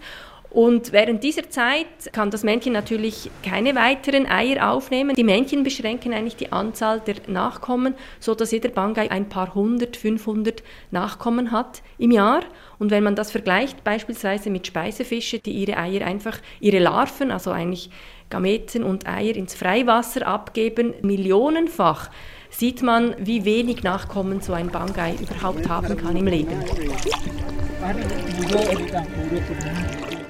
und 0.51 0.91
während 0.91 1.23
dieser 1.23 1.49
Zeit 1.49 2.11
kann 2.11 2.31
das 2.31 2.43
Männchen 2.43 2.73
natürlich 2.73 3.29
keine 3.43 3.75
weiteren 3.75 4.25
Eier 4.25 4.71
aufnehmen. 4.71 5.15
Die 5.15 5.23
Männchen 5.23 5.63
beschränken 5.63 6.11
eigentlich 6.11 6.37
die 6.37 6.51
Anzahl 6.51 7.01
der 7.01 7.15
Nachkommen, 7.27 7.93
so 8.19 8.33
dass 8.33 8.51
jeder 8.51 8.69
Bangai 8.69 9.11
ein 9.11 9.29
paar 9.29 9.53
hundert, 9.53 9.95
500 9.95 10.63
Nachkommen 10.89 11.51
hat 11.51 11.83
im 11.99 12.11
Jahr. 12.11 12.41
Und 12.79 12.89
wenn 12.89 13.03
man 13.03 13.15
das 13.15 13.31
vergleicht 13.31 13.83
beispielsweise 13.83 14.49
mit 14.49 14.65
Speisefischen, 14.65 15.41
die 15.45 15.51
ihre 15.51 15.77
Eier 15.77 16.07
einfach, 16.07 16.39
ihre 16.59 16.79
Larven, 16.79 17.29
also 17.29 17.51
eigentlich 17.51 17.91
Gameten 18.31 18.83
und 18.83 19.07
Eier 19.07 19.35
ins 19.35 19.53
Freiwasser 19.53 20.25
abgeben, 20.25 20.95
millionenfach, 21.03 22.09
sieht 22.49 22.81
man, 22.81 23.15
wie 23.19 23.45
wenig 23.45 23.83
Nachkommen 23.83 24.41
so 24.41 24.53
ein 24.53 24.69
Bangai 24.69 25.13
überhaupt 25.21 25.67
haben 25.69 25.95
kann 25.95 26.17
im 26.17 26.25
Leben. 26.25 26.57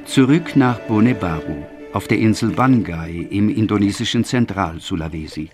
Zurück 0.10 0.56
nach 0.56 0.80
Bonebaru, 0.80 1.68
auf 1.94 2.08
der 2.08 2.18
Insel 2.18 2.50
Bangai 2.50 3.28
im 3.30 3.48
indonesischen 3.48 4.24
Zentral-Sulawesi. 4.25 5.51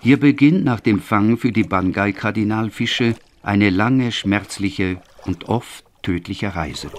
Hier 0.00 0.18
beginnt 0.18 0.64
nach 0.64 0.80
dem 0.80 1.00
Fang 1.00 1.36
für 1.38 1.52
die 1.52 1.62
Bangai-Kardinalfische 1.62 3.14
eine 3.44 3.70
lange, 3.70 4.10
schmerzliche 4.10 5.00
und 5.26 5.48
oft 5.48 5.84
tödliche 6.02 6.56
Reise. 6.56 6.90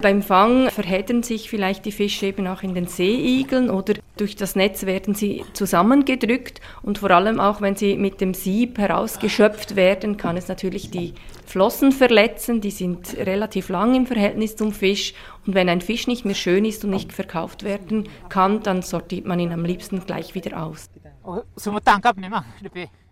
Beim 0.00 0.22
Fang 0.22 0.70
verheddern 0.70 1.24
sich 1.24 1.50
vielleicht 1.50 1.84
die 1.84 1.90
Fische 1.90 2.26
eben 2.26 2.46
auch 2.46 2.62
in 2.62 2.72
den 2.72 2.86
Seeigeln 2.86 3.68
oder 3.68 3.94
durch 4.16 4.36
das 4.36 4.54
Netz 4.54 4.86
werden 4.86 5.14
sie 5.14 5.44
zusammengedrückt 5.54 6.60
und 6.82 6.98
vor 6.98 7.10
allem 7.10 7.40
auch 7.40 7.60
wenn 7.60 7.74
sie 7.74 7.96
mit 7.96 8.20
dem 8.20 8.32
Sieb 8.32 8.78
herausgeschöpft 8.78 9.74
werden, 9.74 10.16
kann 10.16 10.36
es 10.36 10.46
natürlich 10.46 10.90
die 10.90 11.14
Flossen 11.46 11.90
verletzen, 11.90 12.60
die 12.60 12.70
sind 12.70 13.16
relativ 13.16 13.70
lang 13.70 13.96
im 13.96 14.06
Verhältnis 14.06 14.54
zum 14.54 14.72
Fisch 14.72 15.14
und 15.46 15.54
wenn 15.54 15.68
ein 15.68 15.80
Fisch 15.80 16.06
nicht 16.06 16.24
mehr 16.24 16.36
schön 16.36 16.64
ist 16.64 16.84
und 16.84 16.90
nicht 16.90 17.12
verkauft 17.12 17.64
werden 17.64 18.08
kann, 18.28 18.62
dann 18.62 18.82
sortiert 18.82 19.26
man 19.26 19.40
ihn 19.40 19.52
am 19.52 19.64
liebsten 19.64 20.06
gleich 20.06 20.32
wieder 20.36 20.62
aus. 20.62 20.90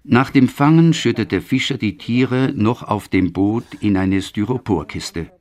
Nach 0.04 0.30
dem 0.30 0.48
Fangen 0.48 0.94
schüttet 0.94 1.32
der 1.32 1.42
Fischer 1.42 1.78
die 1.78 1.98
Tiere 1.98 2.52
noch 2.54 2.84
auf 2.84 3.08
dem 3.08 3.32
Boot 3.32 3.64
in 3.80 3.96
eine 3.96 4.22
Styroporkiste 4.22 5.32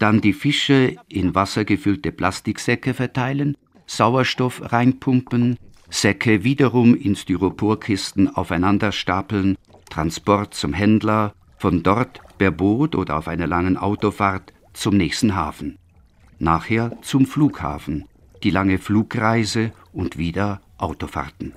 dann 0.00 0.20
die 0.20 0.32
Fische 0.32 0.96
in 1.08 1.34
wassergefüllte 1.34 2.10
Plastiksäcke 2.10 2.94
verteilen, 2.94 3.56
Sauerstoff 3.86 4.72
reinpumpen, 4.72 5.56
Säcke 5.90 6.42
wiederum 6.42 6.94
in 6.94 7.16
Styroporkisten 7.16 8.34
aufeinander 8.34 8.92
stapeln, 8.92 9.56
Transport 9.90 10.54
zum 10.54 10.72
Händler, 10.72 11.34
von 11.58 11.82
dort 11.82 12.20
per 12.38 12.50
Boot 12.50 12.94
oder 12.94 13.18
auf 13.18 13.28
einer 13.28 13.46
langen 13.46 13.76
Autofahrt 13.76 14.52
zum 14.72 14.96
nächsten 14.96 15.34
Hafen. 15.34 15.78
Nachher 16.38 16.96
zum 17.02 17.26
Flughafen, 17.26 18.06
die 18.42 18.50
lange 18.50 18.78
Flugreise 18.78 19.72
und 19.92 20.16
wieder 20.16 20.62
Autofahrten. 20.78 21.52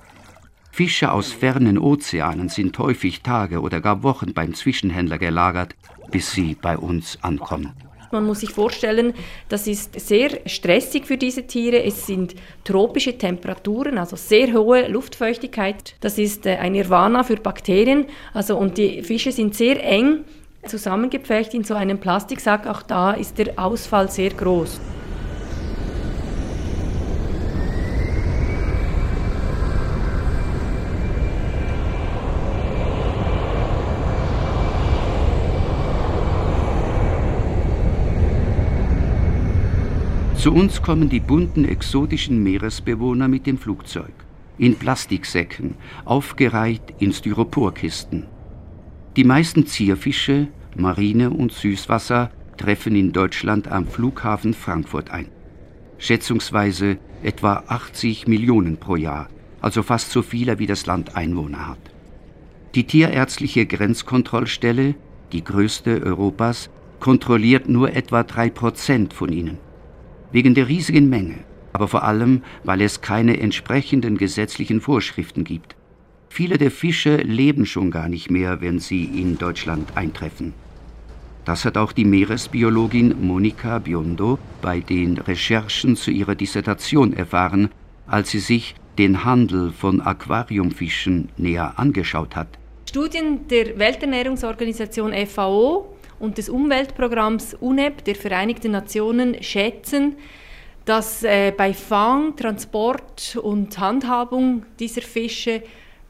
Fische 0.70 1.12
aus 1.12 1.32
fernen 1.32 1.78
Ozeanen 1.78 2.50
sind 2.50 2.76
häufig 2.78 3.22
Tage 3.22 3.62
oder 3.62 3.80
gar 3.80 4.02
Wochen 4.02 4.34
beim 4.34 4.52
Zwischenhändler 4.52 5.18
gelagert, 5.18 5.76
bis 6.10 6.32
sie 6.32 6.56
bei 6.60 6.76
uns 6.76 7.16
ankommen. 7.22 7.72
Man 8.14 8.26
muss 8.26 8.40
sich 8.40 8.50
vorstellen, 8.50 9.12
das 9.48 9.66
ist 9.66 9.98
sehr 9.98 10.30
stressig 10.46 11.04
für 11.04 11.16
diese 11.16 11.48
Tiere. 11.48 11.82
Es 11.82 12.06
sind 12.06 12.36
tropische 12.62 13.18
Temperaturen, 13.18 13.98
also 13.98 14.14
sehr 14.14 14.52
hohe 14.52 14.86
Luftfeuchtigkeit. 14.86 15.96
Das 16.00 16.16
ist 16.16 16.46
äh, 16.46 16.56
ein 16.56 16.72
Nirvana 16.72 17.24
für 17.24 17.36
Bakterien. 17.36 18.06
Also, 18.32 18.56
und 18.56 18.78
die 18.78 19.02
Fische 19.02 19.32
sind 19.32 19.56
sehr 19.56 19.82
eng 19.84 20.24
zusammengepfercht 20.64 21.54
in 21.54 21.64
so 21.64 21.74
einem 21.74 21.98
Plastiksack. 21.98 22.68
Auch 22.68 22.82
da 22.82 23.14
ist 23.14 23.36
der 23.36 23.58
Ausfall 23.58 24.08
sehr 24.08 24.30
groß. 24.30 24.78
Zu 40.44 40.52
uns 40.52 40.82
kommen 40.82 41.08
die 41.08 41.20
bunten 41.20 41.64
exotischen 41.64 42.42
Meeresbewohner 42.42 43.28
mit 43.28 43.46
dem 43.46 43.56
Flugzeug. 43.56 44.12
In 44.58 44.76
Plastiksäcken, 44.76 45.76
aufgereiht 46.04 46.82
in 46.98 47.14
Styroporkisten. 47.14 48.26
Die 49.16 49.24
meisten 49.24 49.66
Zierfische, 49.66 50.48
Marine 50.76 51.30
und 51.30 51.50
Süßwasser 51.50 52.30
treffen 52.58 52.94
in 52.94 53.12
Deutschland 53.12 53.68
am 53.68 53.86
Flughafen 53.86 54.52
Frankfurt 54.52 55.10
ein. 55.10 55.28
Schätzungsweise 55.96 56.98
etwa 57.22 57.64
80 57.66 58.28
Millionen 58.28 58.76
pro 58.76 58.96
Jahr, 58.96 59.30
also 59.62 59.82
fast 59.82 60.10
so 60.10 60.20
viele 60.20 60.58
wie 60.58 60.66
das 60.66 60.84
Land 60.84 61.16
Einwohner 61.16 61.68
hat. 61.68 61.90
Die 62.74 62.84
Tierärztliche 62.84 63.64
Grenzkontrollstelle, 63.64 64.94
die 65.32 65.42
größte 65.42 66.02
Europas, 66.02 66.68
kontrolliert 67.00 67.66
nur 67.66 67.96
etwa 67.96 68.24
drei 68.24 68.50
Prozent 68.50 69.14
von 69.14 69.32
ihnen 69.32 69.63
wegen 70.32 70.54
der 70.54 70.68
riesigen 70.68 71.08
Menge, 71.08 71.38
aber 71.72 71.88
vor 71.88 72.04
allem, 72.04 72.42
weil 72.64 72.80
es 72.80 73.00
keine 73.00 73.38
entsprechenden 73.40 74.16
gesetzlichen 74.18 74.80
Vorschriften 74.80 75.44
gibt. 75.44 75.76
Viele 76.28 76.58
der 76.58 76.70
Fische 76.70 77.16
leben 77.16 77.66
schon 77.66 77.90
gar 77.90 78.08
nicht 78.08 78.30
mehr, 78.30 78.60
wenn 78.60 78.80
sie 78.80 79.04
in 79.04 79.38
Deutschland 79.38 79.96
eintreffen. 79.96 80.52
Das 81.44 81.64
hat 81.64 81.76
auch 81.76 81.92
die 81.92 82.04
Meeresbiologin 82.04 83.14
Monika 83.20 83.78
Biondo 83.78 84.38
bei 84.62 84.80
den 84.80 85.18
Recherchen 85.18 85.94
zu 85.94 86.10
ihrer 86.10 86.34
Dissertation 86.34 87.12
erfahren, 87.12 87.70
als 88.06 88.30
sie 88.30 88.38
sich 88.38 88.74
den 88.98 89.24
Handel 89.24 89.70
von 89.72 90.00
Aquariumfischen 90.00 91.28
näher 91.36 91.74
angeschaut 91.76 92.34
hat. 92.34 92.48
Studien 92.88 93.46
der 93.48 93.78
Welternährungsorganisation 93.78 95.12
FAO 95.26 95.93
und 96.18 96.38
des 96.38 96.48
Umweltprogramms 96.48 97.54
UNEP 97.54 98.04
der 98.04 98.14
Vereinigten 98.14 98.72
Nationen 98.72 99.42
schätzen, 99.42 100.16
dass 100.84 101.22
äh, 101.22 101.52
bei 101.56 101.72
Fang, 101.72 102.36
Transport 102.36 103.38
und 103.42 103.78
Handhabung 103.78 104.64
dieser 104.78 105.02
Fische 105.02 105.62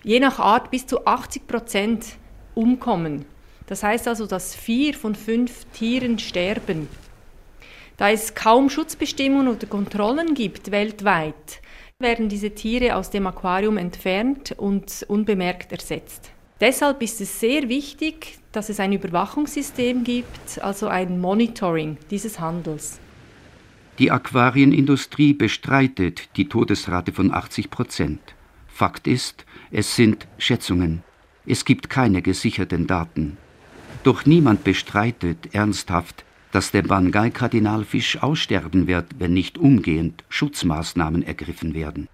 je 0.03 0.21
nach 0.21 0.39
Art 0.39 0.71
bis 0.71 0.87
zu 0.87 1.07
80 1.07 1.47
Prozent 1.47 2.07
umkommen. 2.55 3.25
Das 3.67 3.83
heißt 3.83 4.09
also, 4.09 4.27
dass 4.27 4.55
vier 4.55 4.95
von 4.95 5.15
fünf 5.15 5.65
Tieren 5.73 6.19
sterben. 6.19 6.89
Da 7.97 8.11
es 8.11 8.35
kaum 8.35 8.69
Schutzbestimmungen 8.69 9.49
oder 9.49 9.67
Kontrollen 9.67 10.35
gibt 10.35 10.71
weltweit, 10.71 11.63
werden 11.99 12.29
diese 12.29 12.51
Tiere 12.51 12.97
aus 12.97 13.11
dem 13.11 13.27
Aquarium 13.27 13.79
entfernt 13.79 14.53
und 14.57 15.05
unbemerkt 15.09 15.73
ersetzt. 15.73 16.34
Deshalb 16.61 17.03
ist 17.03 17.21
es 17.21 17.41
sehr 17.41 17.69
wichtig, 17.69 18.39
dass 18.53 18.69
es 18.69 18.79
ein 18.79 18.93
Überwachungssystem 18.93 20.05
gibt, 20.05 20.63
also 20.63 20.87
ein 20.87 21.21
Monitoring 21.21 21.97
dieses 22.11 22.39
Handels. 22.39 23.01
Die 23.99 24.11
Aquarienindustrie 24.11 25.35
bestreitet 25.35 26.29
die 26.37 26.49
Todesrate 26.49 27.13
von 27.13 27.33
80 27.33 27.71
Prozent. 27.71 28.21
Fakt 28.69 29.07
ist, 29.07 29.45
es 29.71 29.97
sind 29.97 30.29
Schätzungen. 30.39 31.03
Es 31.47 31.65
gibt 31.65 31.91
keine 31.91 32.23
gesicherten 32.23 32.87
Daten. 32.87 33.37
Doch 34.05 34.25
niemand 34.25 34.65
bestreitet 34.65 35.55
ernsthaft, 35.55 36.25
dass 36.53 36.71
der 36.71 36.83
Bangai-Kardinalfisch 36.83 38.23
aussterben 38.23 38.87
wird, 38.87 39.07
wenn 39.19 39.33
nicht 39.33 39.59
umgehend 39.59 40.23
Schutzmaßnahmen 40.29 41.25
ergriffen 41.25 41.75
werden. 41.75 42.09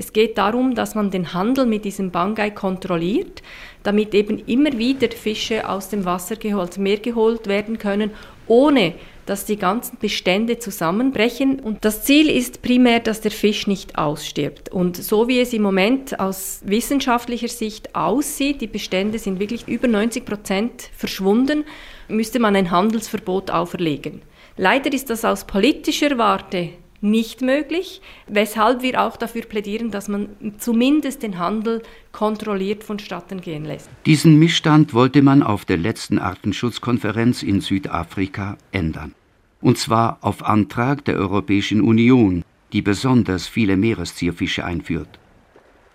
Es 0.00 0.14
geht 0.14 0.38
darum, 0.38 0.74
dass 0.74 0.94
man 0.94 1.10
den 1.10 1.34
Handel 1.34 1.66
mit 1.66 1.84
diesem 1.84 2.10
Bangai 2.10 2.50
kontrolliert, 2.50 3.42
damit 3.82 4.14
eben 4.14 4.38
immer 4.46 4.78
wieder 4.78 5.10
Fische 5.10 5.68
aus 5.68 5.90
dem 5.90 6.06
Wasser 6.06 6.36
geholt, 6.36 6.78
Meer 6.78 6.96
geholt 6.96 7.48
werden 7.48 7.76
können, 7.76 8.10
ohne 8.46 8.94
dass 9.26 9.44
die 9.44 9.58
ganzen 9.58 9.98
Bestände 9.98 10.58
zusammenbrechen. 10.58 11.60
Und 11.60 11.84
das 11.84 12.02
Ziel 12.02 12.30
ist 12.30 12.62
primär, 12.62 13.00
dass 13.00 13.20
der 13.20 13.30
Fisch 13.30 13.66
nicht 13.66 13.98
ausstirbt. 13.98 14.72
Und 14.72 14.96
so 14.96 15.28
wie 15.28 15.38
es 15.38 15.52
im 15.52 15.60
Moment 15.60 16.18
aus 16.18 16.62
wissenschaftlicher 16.64 17.48
Sicht 17.48 17.94
aussieht, 17.94 18.62
die 18.62 18.68
Bestände 18.68 19.18
sind 19.18 19.38
wirklich 19.38 19.68
über 19.68 19.86
90 19.86 20.24
Prozent 20.24 20.88
verschwunden, 20.96 21.64
müsste 22.08 22.40
man 22.40 22.56
ein 22.56 22.70
Handelsverbot 22.70 23.50
auferlegen. 23.50 24.22
Leider 24.56 24.90
ist 24.94 25.10
das 25.10 25.26
aus 25.26 25.44
politischer 25.44 26.16
Warte 26.16 26.70
nicht 27.00 27.40
möglich, 27.40 28.02
weshalb 28.26 28.82
wir 28.82 29.02
auch 29.02 29.16
dafür 29.16 29.42
plädieren, 29.42 29.90
dass 29.90 30.08
man 30.08 30.28
zumindest 30.58 31.22
den 31.22 31.38
Handel 31.38 31.82
kontrolliert 32.12 32.84
vonstatten 32.84 33.40
gehen 33.40 33.64
lässt. 33.64 33.88
Diesen 34.06 34.38
Missstand 34.38 34.94
wollte 34.94 35.22
man 35.22 35.42
auf 35.42 35.64
der 35.64 35.78
letzten 35.78 36.18
Artenschutzkonferenz 36.18 37.42
in 37.42 37.60
Südafrika 37.60 38.58
ändern 38.72 39.14
und 39.60 39.78
zwar 39.78 40.18
auf 40.20 40.44
Antrag 40.44 41.04
der 41.04 41.16
Europäischen 41.16 41.80
Union, 41.82 42.44
die 42.72 42.82
besonders 42.82 43.46
viele 43.46 43.76
Meereszierfische 43.76 44.64
einführt. 44.64 45.18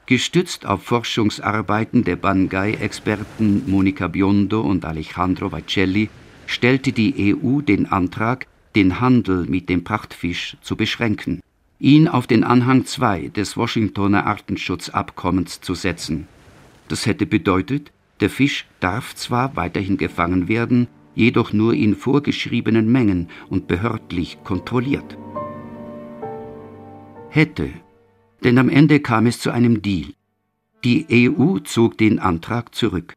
Gestützt 0.06 0.66
auf 0.66 0.84
Forschungsarbeiten 0.84 2.04
der 2.04 2.16
Bangai-Experten 2.16 3.64
Monica 3.66 4.08
Biondo 4.08 4.62
und 4.62 4.86
Alejandro 4.86 5.52
Vacelli 5.52 6.10
stellte 6.46 6.92
die 6.92 7.36
EU 7.36 7.62
den 7.62 7.88
Antrag, 7.92 8.46
den 8.76 9.00
Handel 9.00 9.46
mit 9.46 9.70
dem 9.70 9.84
Prachtfisch 9.84 10.58
zu 10.62 10.76
beschränken, 10.76 11.42
ihn 11.80 12.08
auf 12.08 12.28
den 12.28 12.44
Anhang 12.44 12.86
2 12.86 13.30
des 13.30 13.58
Washingtoner 13.58 14.26
Artenschutzabkommens 14.26 15.62
zu 15.62 15.74
setzen. 15.74 16.28
Das 16.88 17.06
hätte 17.06 17.26
bedeutet, 17.26 17.92
der 18.20 18.30
Fisch 18.30 18.66
darf 18.80 19.16
zwar 19.16 19.56
weiterhin 19.56 19.98
gefangen 19.98 20.48
werden, 20.48 20.88
jedoch 21.16 21.54
nur 21.54 21.74
in 21.74 21.96
vorgeschriebenen 21.96 22.92
Mengen 22.92 23.30
und 23.50 23.68
behördlich 23.68 24.38
kontrolliert. 24.44 25.18
Hätte, 27.30 27.70
denn 28.44 28.58
am 28.58 28.70
Ende 28.70 29.00
kam 29.00 29.26
es 29.26 29.40
zu 29.40 29.52
einem 29.52 29.82
Deal. 29.82 30.14
Die 30.84 31.06
EU 31.10 31.60
zog 31.60 31.98
den 31.98 32.20
Antrag 32.20 32.76
zurück. 32.76 33.14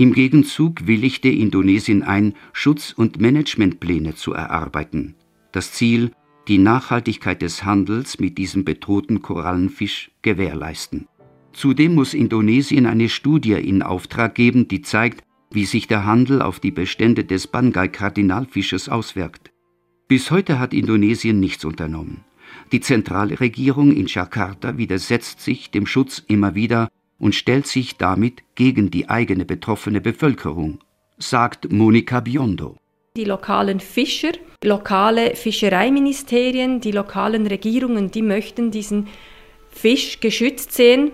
Im 0.00 0.14
Gegenzug 0.14 0.86
willigte 0.86 1.28
Indonesien 1.28 2.02
ein, 2.02 2.32
Schutz- 2.54 2.94
und 2.96 3.20
Managementpläne 3.20 4.14
zu 4.14 4.32
erarbeiten. 4.32 5.14
Das 5.52 5.74
Ziel, 5.74 6.12
die 6.48 6.56
Nachhaltigkeit 6.56 7.42
des 7.42 7.66
Handels 7.66 8.18
mit 8.18 8.38
diesem 8.38 8.64
bedrohten 8.64 9.20
Korallenfisch 9.20 10.10
gewährleisten. 10.22 11.06
Zudem 11.52 11.94
muss 11.94 12.14
Indonesien 12.14 12.86
eine 12.86 13.10
Studie 13.10 13.52
in 13.52 13.82
Auftrag 13.82 14.34
geben, 14.34 14.68
die 14.68 14.80
zeigt, 14.80 15.22
wie 15.50 15.66
sich 15.66 15.86
der 15.86 16.06
Handel 16.06 16.40
auf 16.40 16.60
die 16.60 16.70
Bestände 16.70 17.26
des 17.26 17.46
Bangai-Kardinalfisches 17.48 18.88
auswirkt. 18.88 19.52
Bis 20.08 20.30
heute 20.30 20.58
hat 20.58 20.72
Indonesien 20.72 21.40
nichts 21.40 21.66
unternommen. 21.66 22.24
Die 22.72 22.80
Zentralregierung 22.80 23.92
in 23.92 24.06
Jakarta 24.06 24.78
widersetzt 24.78 25.42
sich 25.42 25.70
dem 25.70 25.84
Schutz 25.84 26.24
immer 26.26 26.54
wieder 26.54 26.88
und 27.20 27.36
stellt 27.36 27.68
sich 27.68 27.96
damit 27.96 28.42
gegen 28.56 28.90
die 28.90 29.08
eigene 29.08 29.44
betroffene 29.44 30.00
Bevölkerung, 30.00 30.80
sagt 31.18 31.70
Monika 31.70 32.18
Biondo. 32.18 32.76
Die 33.16 33.24
lokalen 33.24 33.78
Fischer, 33.78 34.32
lokale 34.64 35.36
Fischereiministerien, 35.36 36.80
die 36.80 36.92
lokalen 36.92 37.46
Regierungen, 37.46 38.10
die 38.10 38.22
möchten 38.22 38.72
diesen 38.72 39.06
Fisch 39.70 40.18
geschützt 40.18 40.72
sehen 40.72 41.12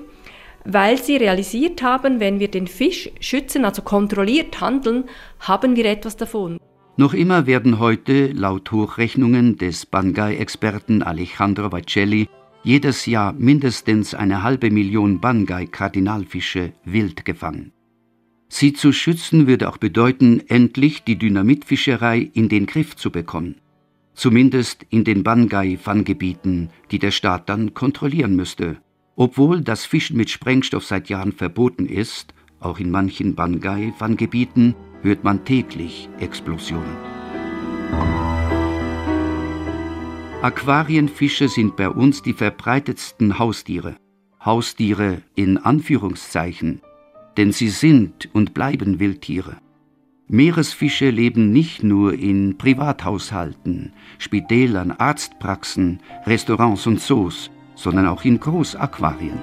weil 0.67 1.01
sie 1.01 1.17
realisiert 1.17 1.83
haben, 1.83 2.21
wenn 2.21 2.41
wir 2.41 2.49
den 2.49 2.67
Fisch 2.67 3.11
schützen, 3.21 3.65
also 3.65 3.83
kontrolliert 3.83 4.61
handeln, 4.61 5.05
haben 5.41 5.77
wir 5.77 5.87
etwas 5.87 6.17
davon. 6.17 6.59
Noch 6.97 7.15
immer 7.15 7.47
werden 7.47 7.79
heute, 7.79 8.29
laut 8.29 8.73
Hochrechnungen 8.73 9.59
des 9.59 9.87
Bangai-Experten 9.87 11.03
Alejandro 11.03 11.71
Vacelli, 11.71 12.29
jedes 12.67 13.07
Jahr 13.07 13.33
mindestens 13.33 14.15
eine 14.15 14.43
halbe 14.43 14.71
Million 14.71 15.21
Bangai-Kardinalfische 15.21 16.75
wild 16.85 17.25
gefangen. 17.25 17.73
Sie 18.49 18.75
zu 18.75 18.93
schützen 18.93 19.47
würde 19.47 19.71
auch 19.71 19.79
bedeuten, 19.79 20.43
endlich 20.49 21.05
die 21.05 21.17
Dynamitfischerei 21.17 22.31
in 22.35 22.51
den 22.51 22.67
Griff 22.67 22.95
zu 22.97 23.11
bekommen. 23.11 23.55
Zumindest 24.13 24.85
in 24.91 25.05
den 25.05 25.23
Bangai-Fanggebieten, 25.23 26.69
die 26.91 26.99
der 26.99 27.11
Staat 27.11 27.49
dann 27.49 27.73
kontrollieren 27.73 28.37
müsste 28.37 28.77
obwohl 29.17 29.63
das 29.63 29.87
Fischen 29.87 30.17
mit 30.17 30.31
Sprengstoff 30.31 30.85
seit 30.85 31.09
Jahren 31.09 31.33
verboten 31.33 31.87
ist, 31.87 32.35
auch 32.61 32.79
in 32.79 32.91
manchen 32.91 33.35
Bangai-Fanggebieten 33.35 34.75
hört 35.03 35.25
man 35.25 35.45
täglich 35.45 36.09
Explosionen. 36.21 36.97
Aquarienfische 40.47 41.49
sind 41.49 41.75
bei 41.75 41.91
uns 41.91 42.23
die 42.23 42.33
verbreitetsten 42.33 43.41
Haustiere. 43.41 43.97
Haustiere 44.45 45.23
in 45.35 45.59
Anführungszeichen, 45.59 46.83
denn 47.37 47.51
sie 47.51 47.69
sind 47.69 48.29
und 48.33 48.55
bleiben 48.55 49.01
Wildtiere. 49.01 49.57
Meeresfische 50.29 51.11
leben 51.11 51.51
nicht 51.51 51.83
nur 51.83 52.15
in 52.15 52.59
Privathaushalten, 52.59 53.93
Spitälern, 54.19 54.93
Arztpraxen, 54.93 55.99
Restaurants 56.27 56.87
und 56.87 57.01
Zoos, 57.01 57.51
sondern 57.75 58.07
auch 58.07 58.25
in 58.25 58.39
Großaquarien. 58.39 59.41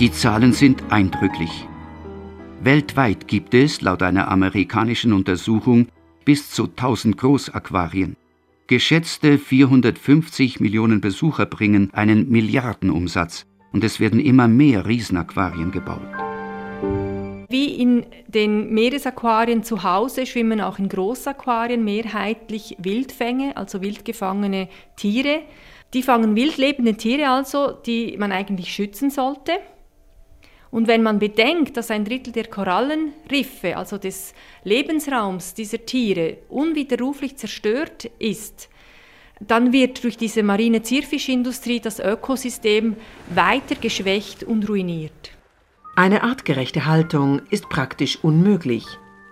Die 0.00 0.10
Zahlen 0.10 0.52
sind 0.52 0.82
eindrücklich. 0.90 1.68
Weltweit 2.64 3.28
gibt 3.28 3.52
es, 3.52 3.82
laut 3.82 4.02
einer 4.02 4.30
amerikanischen 4.30 5.12
Untersuchung, 5.12 5.88
bis 6.24 6.50
zu 6.50 6.64
1000 6.64 7.18
Großaquarien. 7.18 8.16
Geschätzte 8.68 9.36
450 9.36 10.60
Millionen 10.60 11.02
Besucher 11.02 11.44
bringen 11.44 11.90
einen 11.92 12.30
Milliardenumsatz 12.30 13.44
und 13.72 13.84
es 13.84 14.00
werden 14.00 14.18
immer 14.18 14.48
mehr 14.48 14.86
Riesenaquarien 14.86 15.72
gebaut. 15.72 16.00
Wie 17.50 17.74
in 17.74 18.06
den 18.28 18.72
Meeresaquarien 18.72 19.62
zu 19.62 19.82
Hause 19.82 20.24
schwimmen 20.24 20.62
auch 20.62 20.78
in 20.78 20.88
Großaquarien 20.88 21.84
mehrheitlich 21.84 22.76
Wildfänge, 22.78 23.58
also 23.58 23.82
wildgefangene 23.82 24.68
Tiere. 24.96 25.42
Die 25.92 26.02
fangen 26.02 26.34
wildlebende 26.34 26.94
Tiere 26.94 27.28
also, 27.28 27.72
die 27.72 28.16
man 28.16 28.32
eigentlich 28.32 28.72
schützen 28.72 29.10
sollte. 29.10 29.52
Und 30.74 30.88
wenn 30.88 31.04
man 31.04 31.20
bedenkt, 31.20 31.76
dass 31.76 31.92
ein 31.92 32.04
Drittel 32.04 32.32
der 32.32 32.48
Korallenriffe, 32.48 33.76
also 33.76 33.96
des 33.96 34.34
Lebensraums 34.64 35.54
dieser 35.54 35.86
Tiere, 35.86 36.38
unwiderruflich 36.48 37.36
zerstört 37.36 38.10
ist, 38.18 38.68
dann 39.38 39.72
wird 39.72 40.02
durch 40.02 40.16
diese 40.16 40.42
marine 40.42 40.82
Zierfischindustrie 40.82 41.78
das 41.78 42.00
Ökosystem 42.00 42.96
weiter 43.32 43.76
geschwächt 43.76 44.42
und 44.42 44.68
ruiniert. 44.68 45.30
Eine 45.94 46.24
artgerechte 46.24 46.86
Haltung 46.86 47.42
ist 47.50 47.68
praktisch 47.68 48.18
unmöglich. 48.24 48.84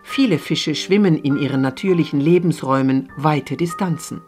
Viele 0.05 0.39
Fische 0.39 0.77
schwimmen 0.77 1.19
in 1.19 1.37
ihren 1.37 1.61
natürlichen 1.61 2.21
Lebensräumen 2.21 3.11
weite 3.17 3.57
Distanzen. 3.57 4.21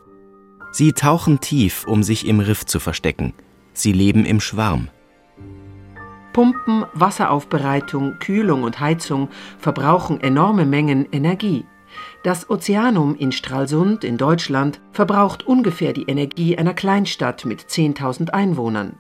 Sie 0.73 0.93
tauchen 0.93 1.39
tief, 1.39 1.87
um 1.87 2.03
sich 2.03 2.27
im 2.27 2.41
Riff 2.41 2.67
zu 2.67 2.81
verstecken. 2.81 3.35
Sie 3.73 3.93
leben 3.93 4.25
im 4.25 4.41
Schwarm. 4.41 4.89
Pumpen, 6.35 6.85
Wasseraufbereitung, 6.93 8.19
Kühlung 8.19 8.65
und 8.65 8.81
Heizung 8.81 9.31
verbrauchen 9.57 10.21
enorme 10.21 10.67
Mengen 10.67 11.07
Energie. 11.13 11.65
Das 12.25 12.51
Ozeanum 12.51 13.15
in 13.15 13.31
Stralsund 13.31 14.03
in 14.03 14.19
Deutschland 14.19 14.81
verbraucht 14.91 15.47
ungefähr 15.47 15.93
die 15.93 16.03
Energie 16.03 16.59
einer 16.59 16.75
Kleinstadt 16.75 17.45
mit 17.45 17.61
10.000 17.61 18.31
Einwohnern. 18.31 18.99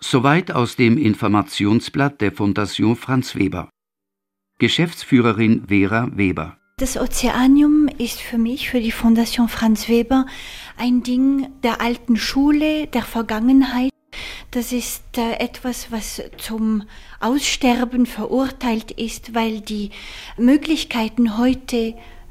Soweit 0.00 0.50
aus 0.50 0.76
dem 0.76 0.96
Informationsblatt 0.96 2.22
der 2.22 2.32
Fondation 2.32 2.96
Franz 2.96 3.36
Weber. 3.36 3.68
Geschäftsführerin 4.58 5.64
Vera 5.68 6.08
Weber. 6.14 6.56
Das 6.78 6.98
Ozeanium 6.98 7.88
ist 7.98 8.20
für 8.20 8.38
mich, 8.38 8.70
für 8.70 8.80
die 8.80 8.92
Fondation 8.92 9.48
Franz 9.48 9.88
Weber, 9.88 10.24
ein 10.78 11.02
Ding 11.02 11.48
der 11.62 11.82
alten 11.82 12.16
Schule, 12.16 12.86
der 12.86 13.02
Vergangenheit. 13.02 13.90
Das 14.56 14.72
ist 14.72 15.18
äh, 15.18 15.32
etwas, 15.32 15.92
was 15.92 16.22
zum 16.38 16.84
Aussterben 17.20 18.06
verurteilt 18.06 18.90
ist, 18.90 19.34
weil 19.34 19.60
die 19.60 19.90
Möglichkeiten 20.38 21.36
heute, 21.36 21.76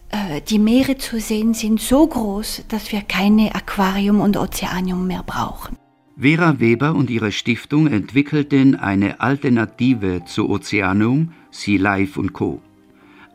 äh, 0.09 0.41
die 0.49 0.57
Meere 0.57 0.97
zu 0.97 1.19
sehen, 1.19 1.53
sind 1.53 1.79
so 1.79 2.07
groß, 2.07 2.65
dass 2.67 2.91
wir 2.91 3.01
keine 3.01 3.53
Aquarium 3.53 4.21
und 4.21 4.37
Ozeanium 4.37 5.05
mehr 5.05 5.21
brauchen. 5.21 5.77
Vera 6.17 6.59
Weber 6.59 6.95
und 6.95 7.11
ihre 7.11 7.31
Stiftung 7.31 7.85
entwickelten 7.85 8.73
eine 8.73 9.19
Alternative 9.19 10.25
zu 10.25 10.49
Ozeanum, 10.49 11.31
Sea 11.51 11.79
Life 11.79 12.19
und 12.19 12.33
Co. 12.33 12.59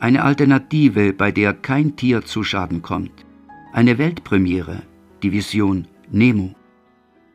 Eine 0.01 0.25
Alternative, 0.25 1.13
bei 1.13 1.31
der 1.31 1.53
kein 1.55 1.95
Tier 1.95 2.25
zu 2.25 2.43
Schaden 2.43 2.83
kommt. 2.83 3.25
Eine 3.73 3.99
Weltpremiere, 3.99 4.83
die 5.23 5.31
Vision 5.31 5.87
Nemo. 6.11 6.57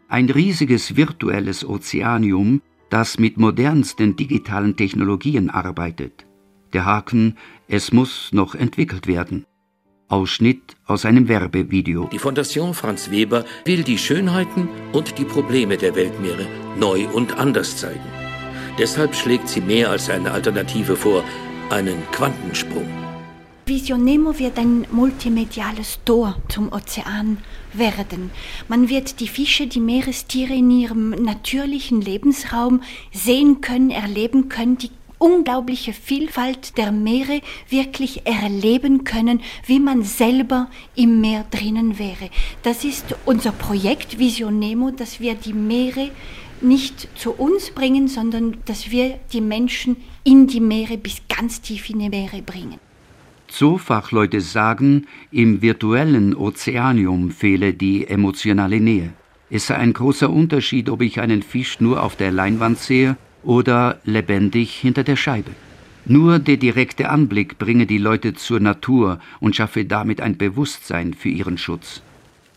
Ein 0.07 0.29
riesiges 0.29 0.95
virtuelles 0.95 1.65
Ozeanium, 1.67 2.61
das 2.89 3.17
mit 3.17 3.37
modernsten 3.37 4.15
digitalen 4.15 4.75
Technologien 4.75 5.49
arbeitet. 5.49 6.27
Der 6.73 6.85
Haken, 6.85 7.37
es 7.67 7.91
muss 7.91 8.29
noch 8.31 8.53
entwickelt 8.53 9.07
werden. 9.07 9.45
Ausschnitt 10.07 10.75
aus 10.85 11.05
einem 11.05 11.27
Werbevideo. 11.27 12.07
Die 12.11 12.19
Fondation 12.19 12.75
Franz 12.75 13.09
Weber 13.09 13.45
will 13.65 13.81
die 13.81 13.97
Schönheiten 13.97 14.69
und 14.93 15.17
die 15.17 15.25
Probleme 15.25 15.75
der 15.75 15.95
Weltmeere 15.95 16.45
neu 16.79 17.07
und 17.07 17.39
anders 17.39 17.75
zeigen. 17.77 18.07
Deshalb 18.77 19.15
schlägt 19.15 19.49
sie 19.49 19.61
mehr 19.61 19.89
als 19.89 20.09
eine 20.11 20.31
Alternative 20.31 20.95
vor, 20.95 21.23
einen 21.71 22.03
Quantensprung. 22.11 22.87
Vision 23.65 24.03
Nemo 24.03 24.37
wird 24.37 24.59
ein 24.59 24.85
multimediales 24.91 25.99
Tor 26.05 26.35
zum 26.49 26.71
Ozean 26.71 27.39
werden. 27.77 28.31
Man 28.67 28.89
wird 28.89 29.19
die 29.19 29.27
Fische, 29.27 29.67
die 29.67 29.79
Meerestiere 29.79 30.53
in 30.53 30.71
ihrem 30.71 31.09
natürlichen 31.09 32.01
Lebensraum 32.01 32.81
sehen 33.11 33.61
können, 33.61 33.91
erleben 33.91 34.49
können, 34.49 34.77
die 34.77 34.91
unglaubliche 35.17 35.93
Vielfalt 35.93 36.77
der 36.77 36.91
Meere 36.91 37.41
wirklich 37.69 38.25
erleben 38.25 39.03
können, 39.03 39.41
wie 39.65 39.79
man 39.79 40.03
selber 40.03 40.69
im 40.95 41.21
Meer 41.21 41.45
drinnen 41.51 41.97
wäre. 41.97 42.29
Das 42.63 42.83
ist 42.83 43.15
unser 43.25 43.51
Projekt 43.51 44.19
Vision 44.19 44.59
Nemo, 44.59 44.91
dass 44.91 45.19
wir 45.19 45.35
die 45.35 45.53
Meere 45.53 46.11
nicht 46.61 47.07
zu 47.17 47.31
uns 47.31 47.71
bringen, 47.71 48.07
sondern 48.07 48.57
dass 48.65 48.91
wir 48.91 49.19
die 49.33 49.41
Menschen 49.41 49.97
in 50.23 50.47
die 50.47 50.61
Meere 50.61 50.97
bis 50.97 51.21
ganz 51.27 51.61
tief 51.61 51.89
in 51.89 51.99
die 51.99 52.09
Meere 52.09 52.41
bringen. 52.41 52.79
Zoofachleute 53.57 54.41
sagen, 54.41 55.07
im 55.31 55.61
virtuellen 55.61 56.35
Ozeanium 56.35 57.31
fehle 57.31 57.73
die 57.73 58.05
emotionale 58.05 58.81
Nähe. 58.81 59.13
Es 59.49 59.67
sei 59.67 59.75
ein 59.75 59.93
großer 59.93 60.29
Unterschied, 60.29 60.89
ob 60.89 61.01
ich 61.01 61.21
einen 61.21 61.41
Fisch 61.41 61.79
nur 61.79 62.03
auf 62.03 62.17
der 62.17 62.33
Leinwand 62.33 62.79
sehe 62.79 63.15
oder 63.43 64.01
lebendig 64.03 64.75
hinter 64.75 65.05
der 65.05 65.15
Scheibe. 65.15 65.51
Nur 66.05 66.39
der 66.39 66.57
direkte 66.57 67.07
Anblick 67.09 67.57
bringe 67.57 67.85
die 67.85 67.97
Leute 67.97 68.33
zur 68.33 68.59
Natur 68.59 69.19
und 69.39 69.55
schaffe 69.55 69.85
damit 69.85 70.19
ein 70.19 70.35
Bewusstsein 70.35 71.13
für 71.13 71.29
ihren 71.29 71.57
Schutz. 71.57 72.01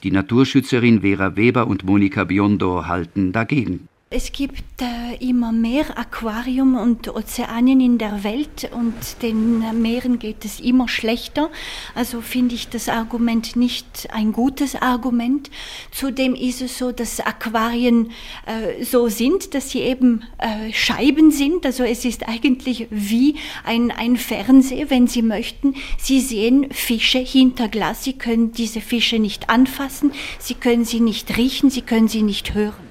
Die 0.03 0.11
Naturschützerin 0.11 1.03
Vera 1.03 1.37
Weber 1.37 1.69
und 1.69 1.85
Monika 1.85 2.25
Biondo 2.25 2.87
halten 2.89 3.31
dagegen. 3.31 3.89
Es 4.11 4.33
gibt 4.33 4.81
äh, 4.81 5.17
immer 5.23 5.53
mehr 5.53 5.99
Aquarium 5.99 6.79
und 6.79 7.15
Ozeanien 7.15 7.79
in 7.79 7.99
der 7.99 8.25
Welt 8.25 8.71
und 8.73 8.95
den 9.21 9.83
Meeren 9.83 10.19
geht 10.19 10.47
es 10.47 10.61
immer 10.61 10.89
schlechter. 10.89 11.51
Also 11.95 12.23
finde 12.23 12.55
ich 12.55 12.71
das 12.71 12.89
Argument 12.89 13.55
nicht 13.55 14.09
ein 14.11 14.33
gutes 14.33 14.77
Argument. 14.77 15.51
Zudem 15.91 16.35
ist 16.35 16.63
es 16.63 16.79
so, 16.79 16.91
dass 16.91 17.21
Aquarien 17.21 18.11
äh, 18.47 18.83
so 18.83 19.09
sind, 19.09 19.53
dass 19.53 19.73
sie 19.73 19.81
eben 19.81 20.25
äh, 20.39 20.73
Scheiben 20.73 21.31
sind. 21.31 21.67
Also 21.67 21.85
es 21.85 22.07
ist 22.07 22.27
eigentlich 22.31 22.87
wie 22.89 23.35
ein, 23.63 23.91
ein 23.91 24.17
Fernseher, 24.17 24.89
wenn 24.89 25.07
Sie 25.07 25.21
möchten. 25.21 25.75
Sie 25.99 26.23
sehen 26.23 26.71
Fische 26.71 27.19
hinter 27.19 27.69
Glas. 27.69 28.05
Sie 28.05 28.15
können 28.15 28.53
diese 28.53 28.81
Fische 28.81 29.19
nicht 29.19 29.51
anfassen, 29.51 30.13
Sie 30.39 30.55
können 30.55 30.87
sie 30.87 31.01
nicht 31.01 31.37
riechen, 31.37 31.69
Sie 31.69 31.83
können 31.83 32.09
sie 32.09 32.23
nicht 32.23 32.55
hören. 32.55 32.88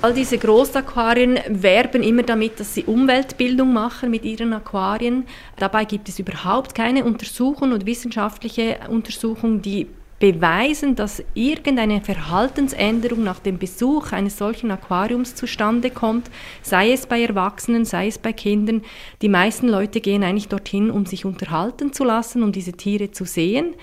All 0.00 0.14
diese 0.14 0.38
Großaquarien 0.38 1.40
werben 1.48 2.04
immer 2.04 2.22
damit, 2.22 2.60
dass 2.60 2.72
sie 2.72 2.84
Umweltbildung 2.84 3.72
machen 3.72 4.12
mit 4.12 4.24
ihren 4.24 4.52
Aquarien. 4.52 5.24
Dabei 5.56 5.84
gibt 5.84 6.08
es 6.08 6.20
überhaupt 6.20 6.72
keine 6.76 7.04
Untersuchung 7.04 7.72
und 7.72 7.84
wissenschaftliche 7.84 8.78
Untersuchung, 8.88 9.60
die 9.60 9.88
beweisen, 10.20 10.94
dass 10.94 11.22
irgendeine 11.34 12.00
Verhaltensänderung 12.00 13.24
nach 13.24 13.40
dem 13.40 13.58
Besuch 13.58 14.12
eines 14.12 14.38
solchen 14.38 14.70
Aquariums 14.70 15.34
zustande 15.34 15.90
kommt, 15.90 16.30
sei 16.62 16.92
es 16.92 17.06
bei 17.06 17.22
Erwachsenen, 17.22 17.84
sei 17.84 18.06
es 18.06 18.18
bei 18.18 18.32
Kindern. 18.32 18.82
Die 19.20 19.28
meisten 19.28 19.68
Leute 19.68 20.00
gehen 20.00 20.22
eigentlich 20.22 20.48
dorthin, 20.48 20.92
um 20.92 21.06
sich 21.06 21.24
unterhalten 21.24 21.92
zu 21.92 22.04
lassen, 22.04 22.44
um 22.44 22.52
diese 22.52 22.72
Tiere 22.72 23.10
zu 23.10 23.24
sehen. 23.24 23.74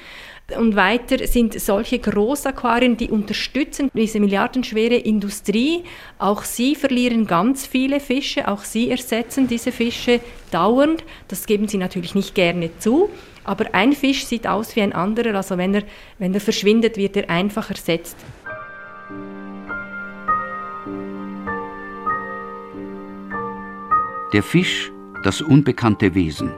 Und 0.53 0.75
weiter 0.75 1.25
sind 1.25 1.59
solche 1.59 1.97
Großaquarien, 1.97 2.97
die 2.97 3.09
unterstützen 3.09 3.89
diese 3.95 4.19
milliardenschwere 4.19 4.93
Industrie. 4.93 5.83
Auch 6.19 6.43
sie 6.43 6.75
verlieren 6.75 7.25
ganz 7.25 7.65
viele 7.65 7.99
Fische, 7.99 8.47
auch 8.47 8.63
sie 8.63 8.91
ersetzen 8.91 9.47
diese 9.47 9.71
Fische 9.71 10.19
dauernd. 10.51 11.03
Das 11.29 11.47
geben 11.47 11.67
sie 11.67 11.77
natürlich 11.77 12.13
nicht 12.13 12.35
gerne 12.35 12.69
zu. 12.77 13.09
Aber 13.43 13.73
ein 13.73 13.93
Fisch 13.93 14.25
sieht 14.25 14.45
aus 14.45 14.75
wie 14.75 14.81
ein 14.81 14.93
anderer, 14.93 15.33
also 15.33 15.57
wenn 15.57 15.73
er, 15.73 15.83
wenn 16.19 16.33
er 16.35 16.41
verschwindet, 16.41 16.95
wird 16.97 17.17
er 17.17 17.27
einfach 17.31 17.71
ersetzt. 17.71 18.17
Der 24.31 24.43
Fisch, 24.43 24.91
das 25.23 25.41
unbekannte 25.41 26.13
Wesen, 26.13 26.51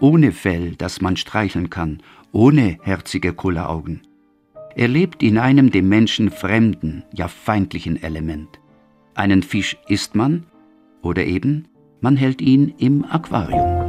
ohne 0.00 0.32
Fell, 0.32 0.76
das 0.76 1.00
man 1.00 1.16
streicheln 1.16 1.68
kann, 1.68 2.02
ohne 2.32 2.78
herzige 2.82 3.32
Kulleraugen. 3.32 4.02
Er 4.74 4.88
lebt 4.88 5.22
in 5.22 5.38
einem 5.38 5.70
dem 5.70 5.88
Menschen 5.88 6.30
fremden, 6.30 7.04
ja 7.12 7.28
feindlichen 7.28 8.02
Element. 8.02 8.60
Einen 9.14 9.42
Fisch 9.42 9.76
isst 9.88 10.14
man 10.14 10.46
oder 11.02 11.24
eben 11.24 11.68
man 12.00 12.16
hält 12.16 12.40
ihn 12.40 12.74
im 12.78 13.04
Aquarium. 13.04 13.88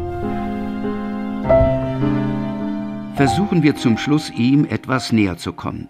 Versuchen 3.16 3.64
wir 3.64 3.76
zum 3.76 3.98
Schluss 3.98 4.32
ihm 4.32 4.66
etwas 4.66 5.12
näher 5.12 5.38
zu 5.38 5.54
kommen. 5.54 5.90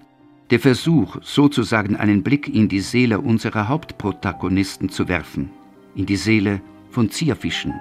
Der 0.49 0.59
Versuch, 0.59 1.17
sozusagen 1.21 1.95
einen 1.95 2.23
Blick 2.23 2.53
in 2.53 2.67
die 2.67 2.79
Seele 2.79 3.21
unserer 3.21 3.67
Hauptprotagonisten 3.67 4.89
zu 4.89 5.07
werfen, 5.07 5.51
in 5.95 6.07
die 6.07 6.15
Seele 6.15 6.59
von 6.89 7.11
Zierfischen. 7.11 7.73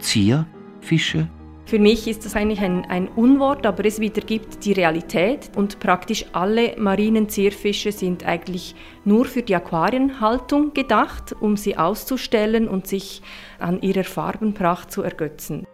Zierfische 0.00 1.28
für 1.70 1.78
mich 1.78 2.08
ist 2.08 2.24
das 2.24 2.34
eigentlich 2.34 2.58
ein, 2.62 2.84
ein, 2.86 3.06
Unwort, 3.06 3.64
aber 3.64 3.84
es 3.84 4.00
wiedergibt 4.00 4.64
die 4.64 4.72
Realität 4.72 5.52
und 5.54 5.78
praktisch 5.78 6.24
alle 6.32 6.74
marinen 6.76 7.28
Zierfische 7.28 7.92
sind 7.92 8.26
eigentlich 8.26 8.74
nur 9.04 9.24
für 9.24 9.42
die 9.42 9.54
Aquarienhaltung 9.54 10.74
gedacht, 10.74 11.32
um 11.38 11.56
sie 11.56 11.76
auszustellen 11.76 12.66
und 12.66 12.88
sich 12.88 13.22
an 13.60 13.80
ihrer 13.82 14.02
Farbenpracht 14.02 14.90
zu 14.90 15.02
ergötzen. 15.02 15.64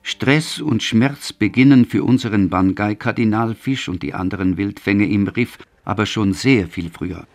Stress 0.00 0.58
und 0.58 0.82
Schmerz 0.82 1.34
beginnen 1.34 1.84
für 1.84 2.02
unseren 2.02 2.48
Bangai-Kardinalfisch 2.48 3.90
und 3.90 4.02
die 4.02 4.14
anderen 4.14 4.56
Wildfänge 4.56 5.06
im 5.06 5.28
Riff 5.28 5.58
aber 5.84 6.06
schon 6.06 6.32
sehr 6.32 6.66
viel 6.66 6.88
früher. 6.88 7.26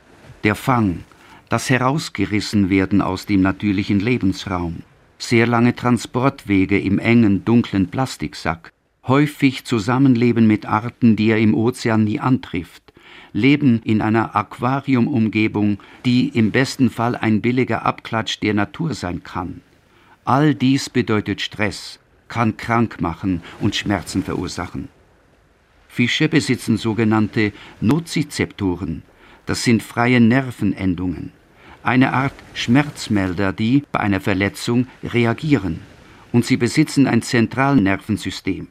Der 0.44 0.56
Fang, 0.56 1.04
das 1.50 1.70
Herausgerissenwerden 1.70 3.04
aus 3.04 3.28
dem 3.28 3.42
natürlichen 3.42 4.00
Lebensraum, 4.00 4.82
sehr 5.18 5.48
lange 5.48 5.76
Transportwege 5.76 6.80
im 6.80 7.00
engen, 7.00 7.44
dunklen 7.44 7.88
Plastiksack, 7.88 8.72
häufig 9.08 9.66
Zusammenleben 9.66 10.48
mit 10.48 10.66
Arten, 10.66 11.16
die 11.16 11.30
er 11.30 11.40
im 11.40 11.54
Ozean 11.54 12.04
nie 12.04 12.20
antrifft, 12.20 12.94
Leben 13.34 13.82
in 13.84 14.02
einer 14.02 14.36
Aquariumumgebung, 14.36 15.80
die 16.06 16.30
im 16.30 16.52
besten 16.52 16.90
Fall 16.90 17.16
ein 17.16 17.42
billiger 17.42 17.86
Abklatsch 17.86 18.40
der 18.42 18.54
Natur 18.54 18.94
sein 18.94 19.24
kann. 19.24 19.62
All 20.26 20.56
dies 20.56 20.90
bedeutet 20.90 21.42
Stress, 21.42 22.00
kann 22.28 22.58
krank 22.58 23.00
machen 23.00 23.42
und 23.60 23.76
Schmerzen 23.76 24.24
verursachen. 24.24 24.90
Fische 25.88 26.30
besitzen 26.30 26.78
sogenannte 26.78 27.54
Nozizeptoren, 27.80 29.04
das 29.46 29.64
sind 29.64 29.82
freie 29.82 30.20
Nervenendungen 30.20 31.32
eine 31.88 32.12
Art 32.13 32.34
Schmerzmelder, 32.54 33.54
die 33.54 33.84
bei 33.91 34.02
einer 34.02 34.19
Verletzung 34.19 34.88
reagieren. 35.04 35.80
Und 36.34 36.45
sie 36.45 36.58
besitzen 36.58 37.08
ein 37.08 37.21
Zentralnervensystem. 37.21 38.67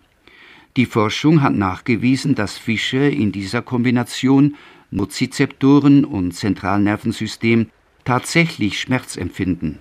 Die 0.76 0.84
Forschung 0.84 1.40
hat 1.40 1.54
nachgewiesen, 1.54 2.34
dass 2.34 2.58
Fische 2.58 2.98
in 2.98 3.32
dieser 3.32 3.62
Kombination 3.62 4.56
Nozizeptoren 4.90 6.04
und 6.04 6.32
Zentralnervensystem 6.32 7.70
tatsächlich 8.04 8.78
Schmerz 8.78 9.16
empfinden. 9.16 9.78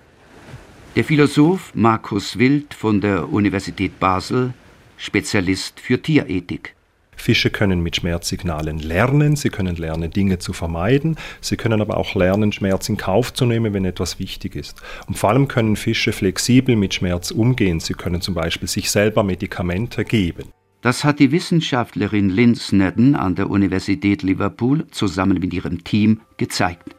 Der 0.96 1.04
Philosoph 1.04 1.74
Markus 1.74 2.38
Wild 2.38 2.72
von 2.72 3.02
der 3.02 3.30
Universität 3.30 4.00
Basel, 4.00 4.54
Spezialist 4.96 5.78
für 5.78 6.00
Tierethik. 6.00 6.74
Fische 7.16 7.50
können 7.50 7.82
mit 7.82 7.96
Schmerzsignalen 7.96 8.78
lernen, 8.78 9.36
sie 9.36 9.48
können 9.48 9.76
lernen, 9.76 10.10
Dinge 10.10 10.38
zu 10.38 10.52
vermeiden, 10.52 11.16
sie 11.40 11.56
können 11.56 11.80
aber 11.80 11.96
auch 11.96 12.14
lernen, 12.14 12.52
Schmerz 12.52 12.88
in 12.88 12.96
Kauf 12.96 13.34
zu 13.34 13.46
nehmen, 13.46 13.74
wenn 13.74 13.84
etwas 13.84 14.18
wichtig 14.18 14.54
ist. 14.54 14.82
Und 15.08 15.18
vor 15.18 15.30
allem 15.30 15.48
können 15.48 15.76
Fische 15.76 16.12
flexibel 16.12 16.76
mit 16.76 16.94
Schmerz 16.94 17.30
umgehen. 17.30 17.80
Sie 17.80 17.94
können 17.94 18.20
zum 18.20 18.34
Beispiel 18.34 18.68
sich 18.68 18.90
selber 18.90 19.22
Medikamente 19.22 20.04
geben. 20.04 20.52
Das 20.82 21.02
hat 21.02 21.18
die 21.18 21.32
Wissenschaftlerin 21.32 22.28
Lynn 22.30 22.54
Snedden 22.54 23.16
an 23.16 23.34
der 23.34 23.50
Universität 23.50 24.22
Liverpool 24.22 24.86
zusammen 24.92 25.38
mit 25.40 25.52
ihrem 25.52 25.82
Team 25.82 26.20
gezeigt. 26.36 26.94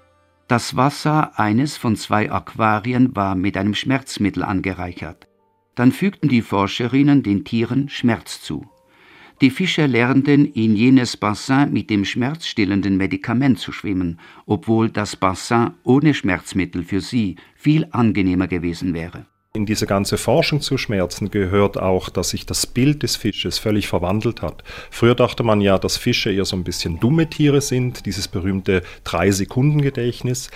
Das 0.48 0.76
Wasser 0.76 1.38
eines 1.40 1.78
von 1.78 1.96
zwei 1.96 2.32
Aquarien 2.32 3.16
war 3.16 3.36
mit 3.36 3.56
einem 3.56 3.74
Schmerzmittel 3.74 4.44
angereichert. 4.44 5.28
Dann 5.76 5.92
fügten 5.92 6.28
die 6.28 6.42
Forscherinnen 6.42 7.22
den 7.22 7.46
Tieren 7.46 7.88
Schmerz 7.88 8.42
zu. 8.42 8.66
Die 9.40 9.52
Fische 9.52 9.86
lernten 9.86 10.46
in 10.46 10.76
jenes 10.76 11.16
Bassin 11.16 11.72
mit 11.72 11.92
dem 11.92 12.06
schmerzstillenden 12.06 12.98
Medikament 12.98 13.60
zu 13.60 13.72
schwimmen, 13.72 14.20
obwohl 14.48 14.90
das 14.90 15.16
Bassin 15.16 15.74
ohne 15.84 16.16
Schmerzmittel 16.16 16.84
für 16.84 17.02
sie 17.02 17.36
viel 17.56 17.86
angenehmer 17.92 18.48
gewesen 18.48 18.96
wäre. 18.96 19.28
In 19.54 19.68
diese 19.68 19.86
ganze 19.86 20.18
Forschung 20.18 20.62
zu 20.62 20.78
Schmerzen 20.78 21.30
gehört 21.32 21.78
auch, 21.78 22.10
dass 22.10 22.30
sich 22.30 22.48
das 22.48 22.66
Bild 22.66 23.04
des 23.04 23.16
Fisches 23.16 23.60
völlig 23.60 23.88
verwandelt 23.88 24.42
hat. 24.42 24.64
Früher 24.92 25.16
dachte 25.16 25.44
man 25.44 25.62
ja, 25.62 25.78
dass 25.78 25.98
Fische 25.98 26.32
eher 26.32 26.46
so 26.46 26.56
ein 26.56 26.64
bisschen 26.64 27.00
dumme 27.00 27.30
Tiere 27.30 27.62
sind, 27.62 28.06
dieses 28.08 28.28
berühmte 28.28 28.82
Drei-Sekunden-Gedächtnis. 29.04 30.50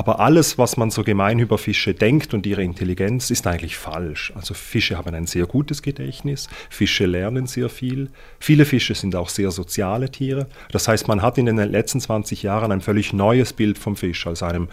Aber 0.00 0.18
alles, 0.18 0.56
was 0.56 0.78
man 0.78 0.90
so 0.90 1.04
gemein 1.04 1.40
über 1.40 1.58
Fische 1.58 1.92
denkt 1.92 2.32
und 2.32 2.46
ihre 2.46 2.62
Intelligenz, 2.62 3.30
ist 3.30 3.46
eigentlich 3.46 3.76
falsch. 3.76 4.32
Also 4.34 4.54
Fische 4.54 4.96
haben 4.96 5.14
ein 5.14 5.26
sehr 5.26 5.44
gutes 5.44 5.82
Gedächtnis, 5.82 6.48
Fische 6.70 7.04
lernen 7.04 7.46
sehr 7.46 7.68
viel. 7.68 8.08
Viele 8.38 8.64
Fische 8.64 8.94
sind 8.94 9.14
auch 9.14 9.28
sehr 9.28 9.50
soziale 9.50 10.10
Tiere. 10.10 10.46
Das 10.72 10.88
heißt, 10.88 11.06
man 11.06 11.20
hat 11.20 11.36
in 11.36 11.44
den 11.44 11.58
letzten 11.58 12.00
20 12.00 12.42
Jahren 12.42 12.72
ein 12.72 12.80
völlig 12.80 13.12
neues 13.12 13.52
Bild 13.52 13.76
vom 13.76 13.94
Fisch 13.94 14.26
als 14.26 14.42
einem 14.42 14.68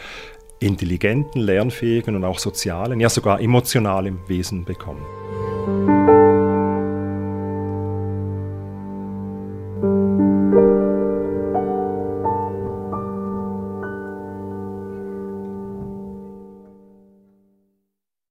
intelligenten, 0.61 1.41
lernfähigen 1.41 2.15
und 2.15 2.23
auch 2.23 2.39
sozialen, 2.39 3.01
ja 3.01 3.09
sogar 3.09 3.41
emotionalen 3.41 4.19
Wesen 4.29 4.63
bekommen. 4.63 5.96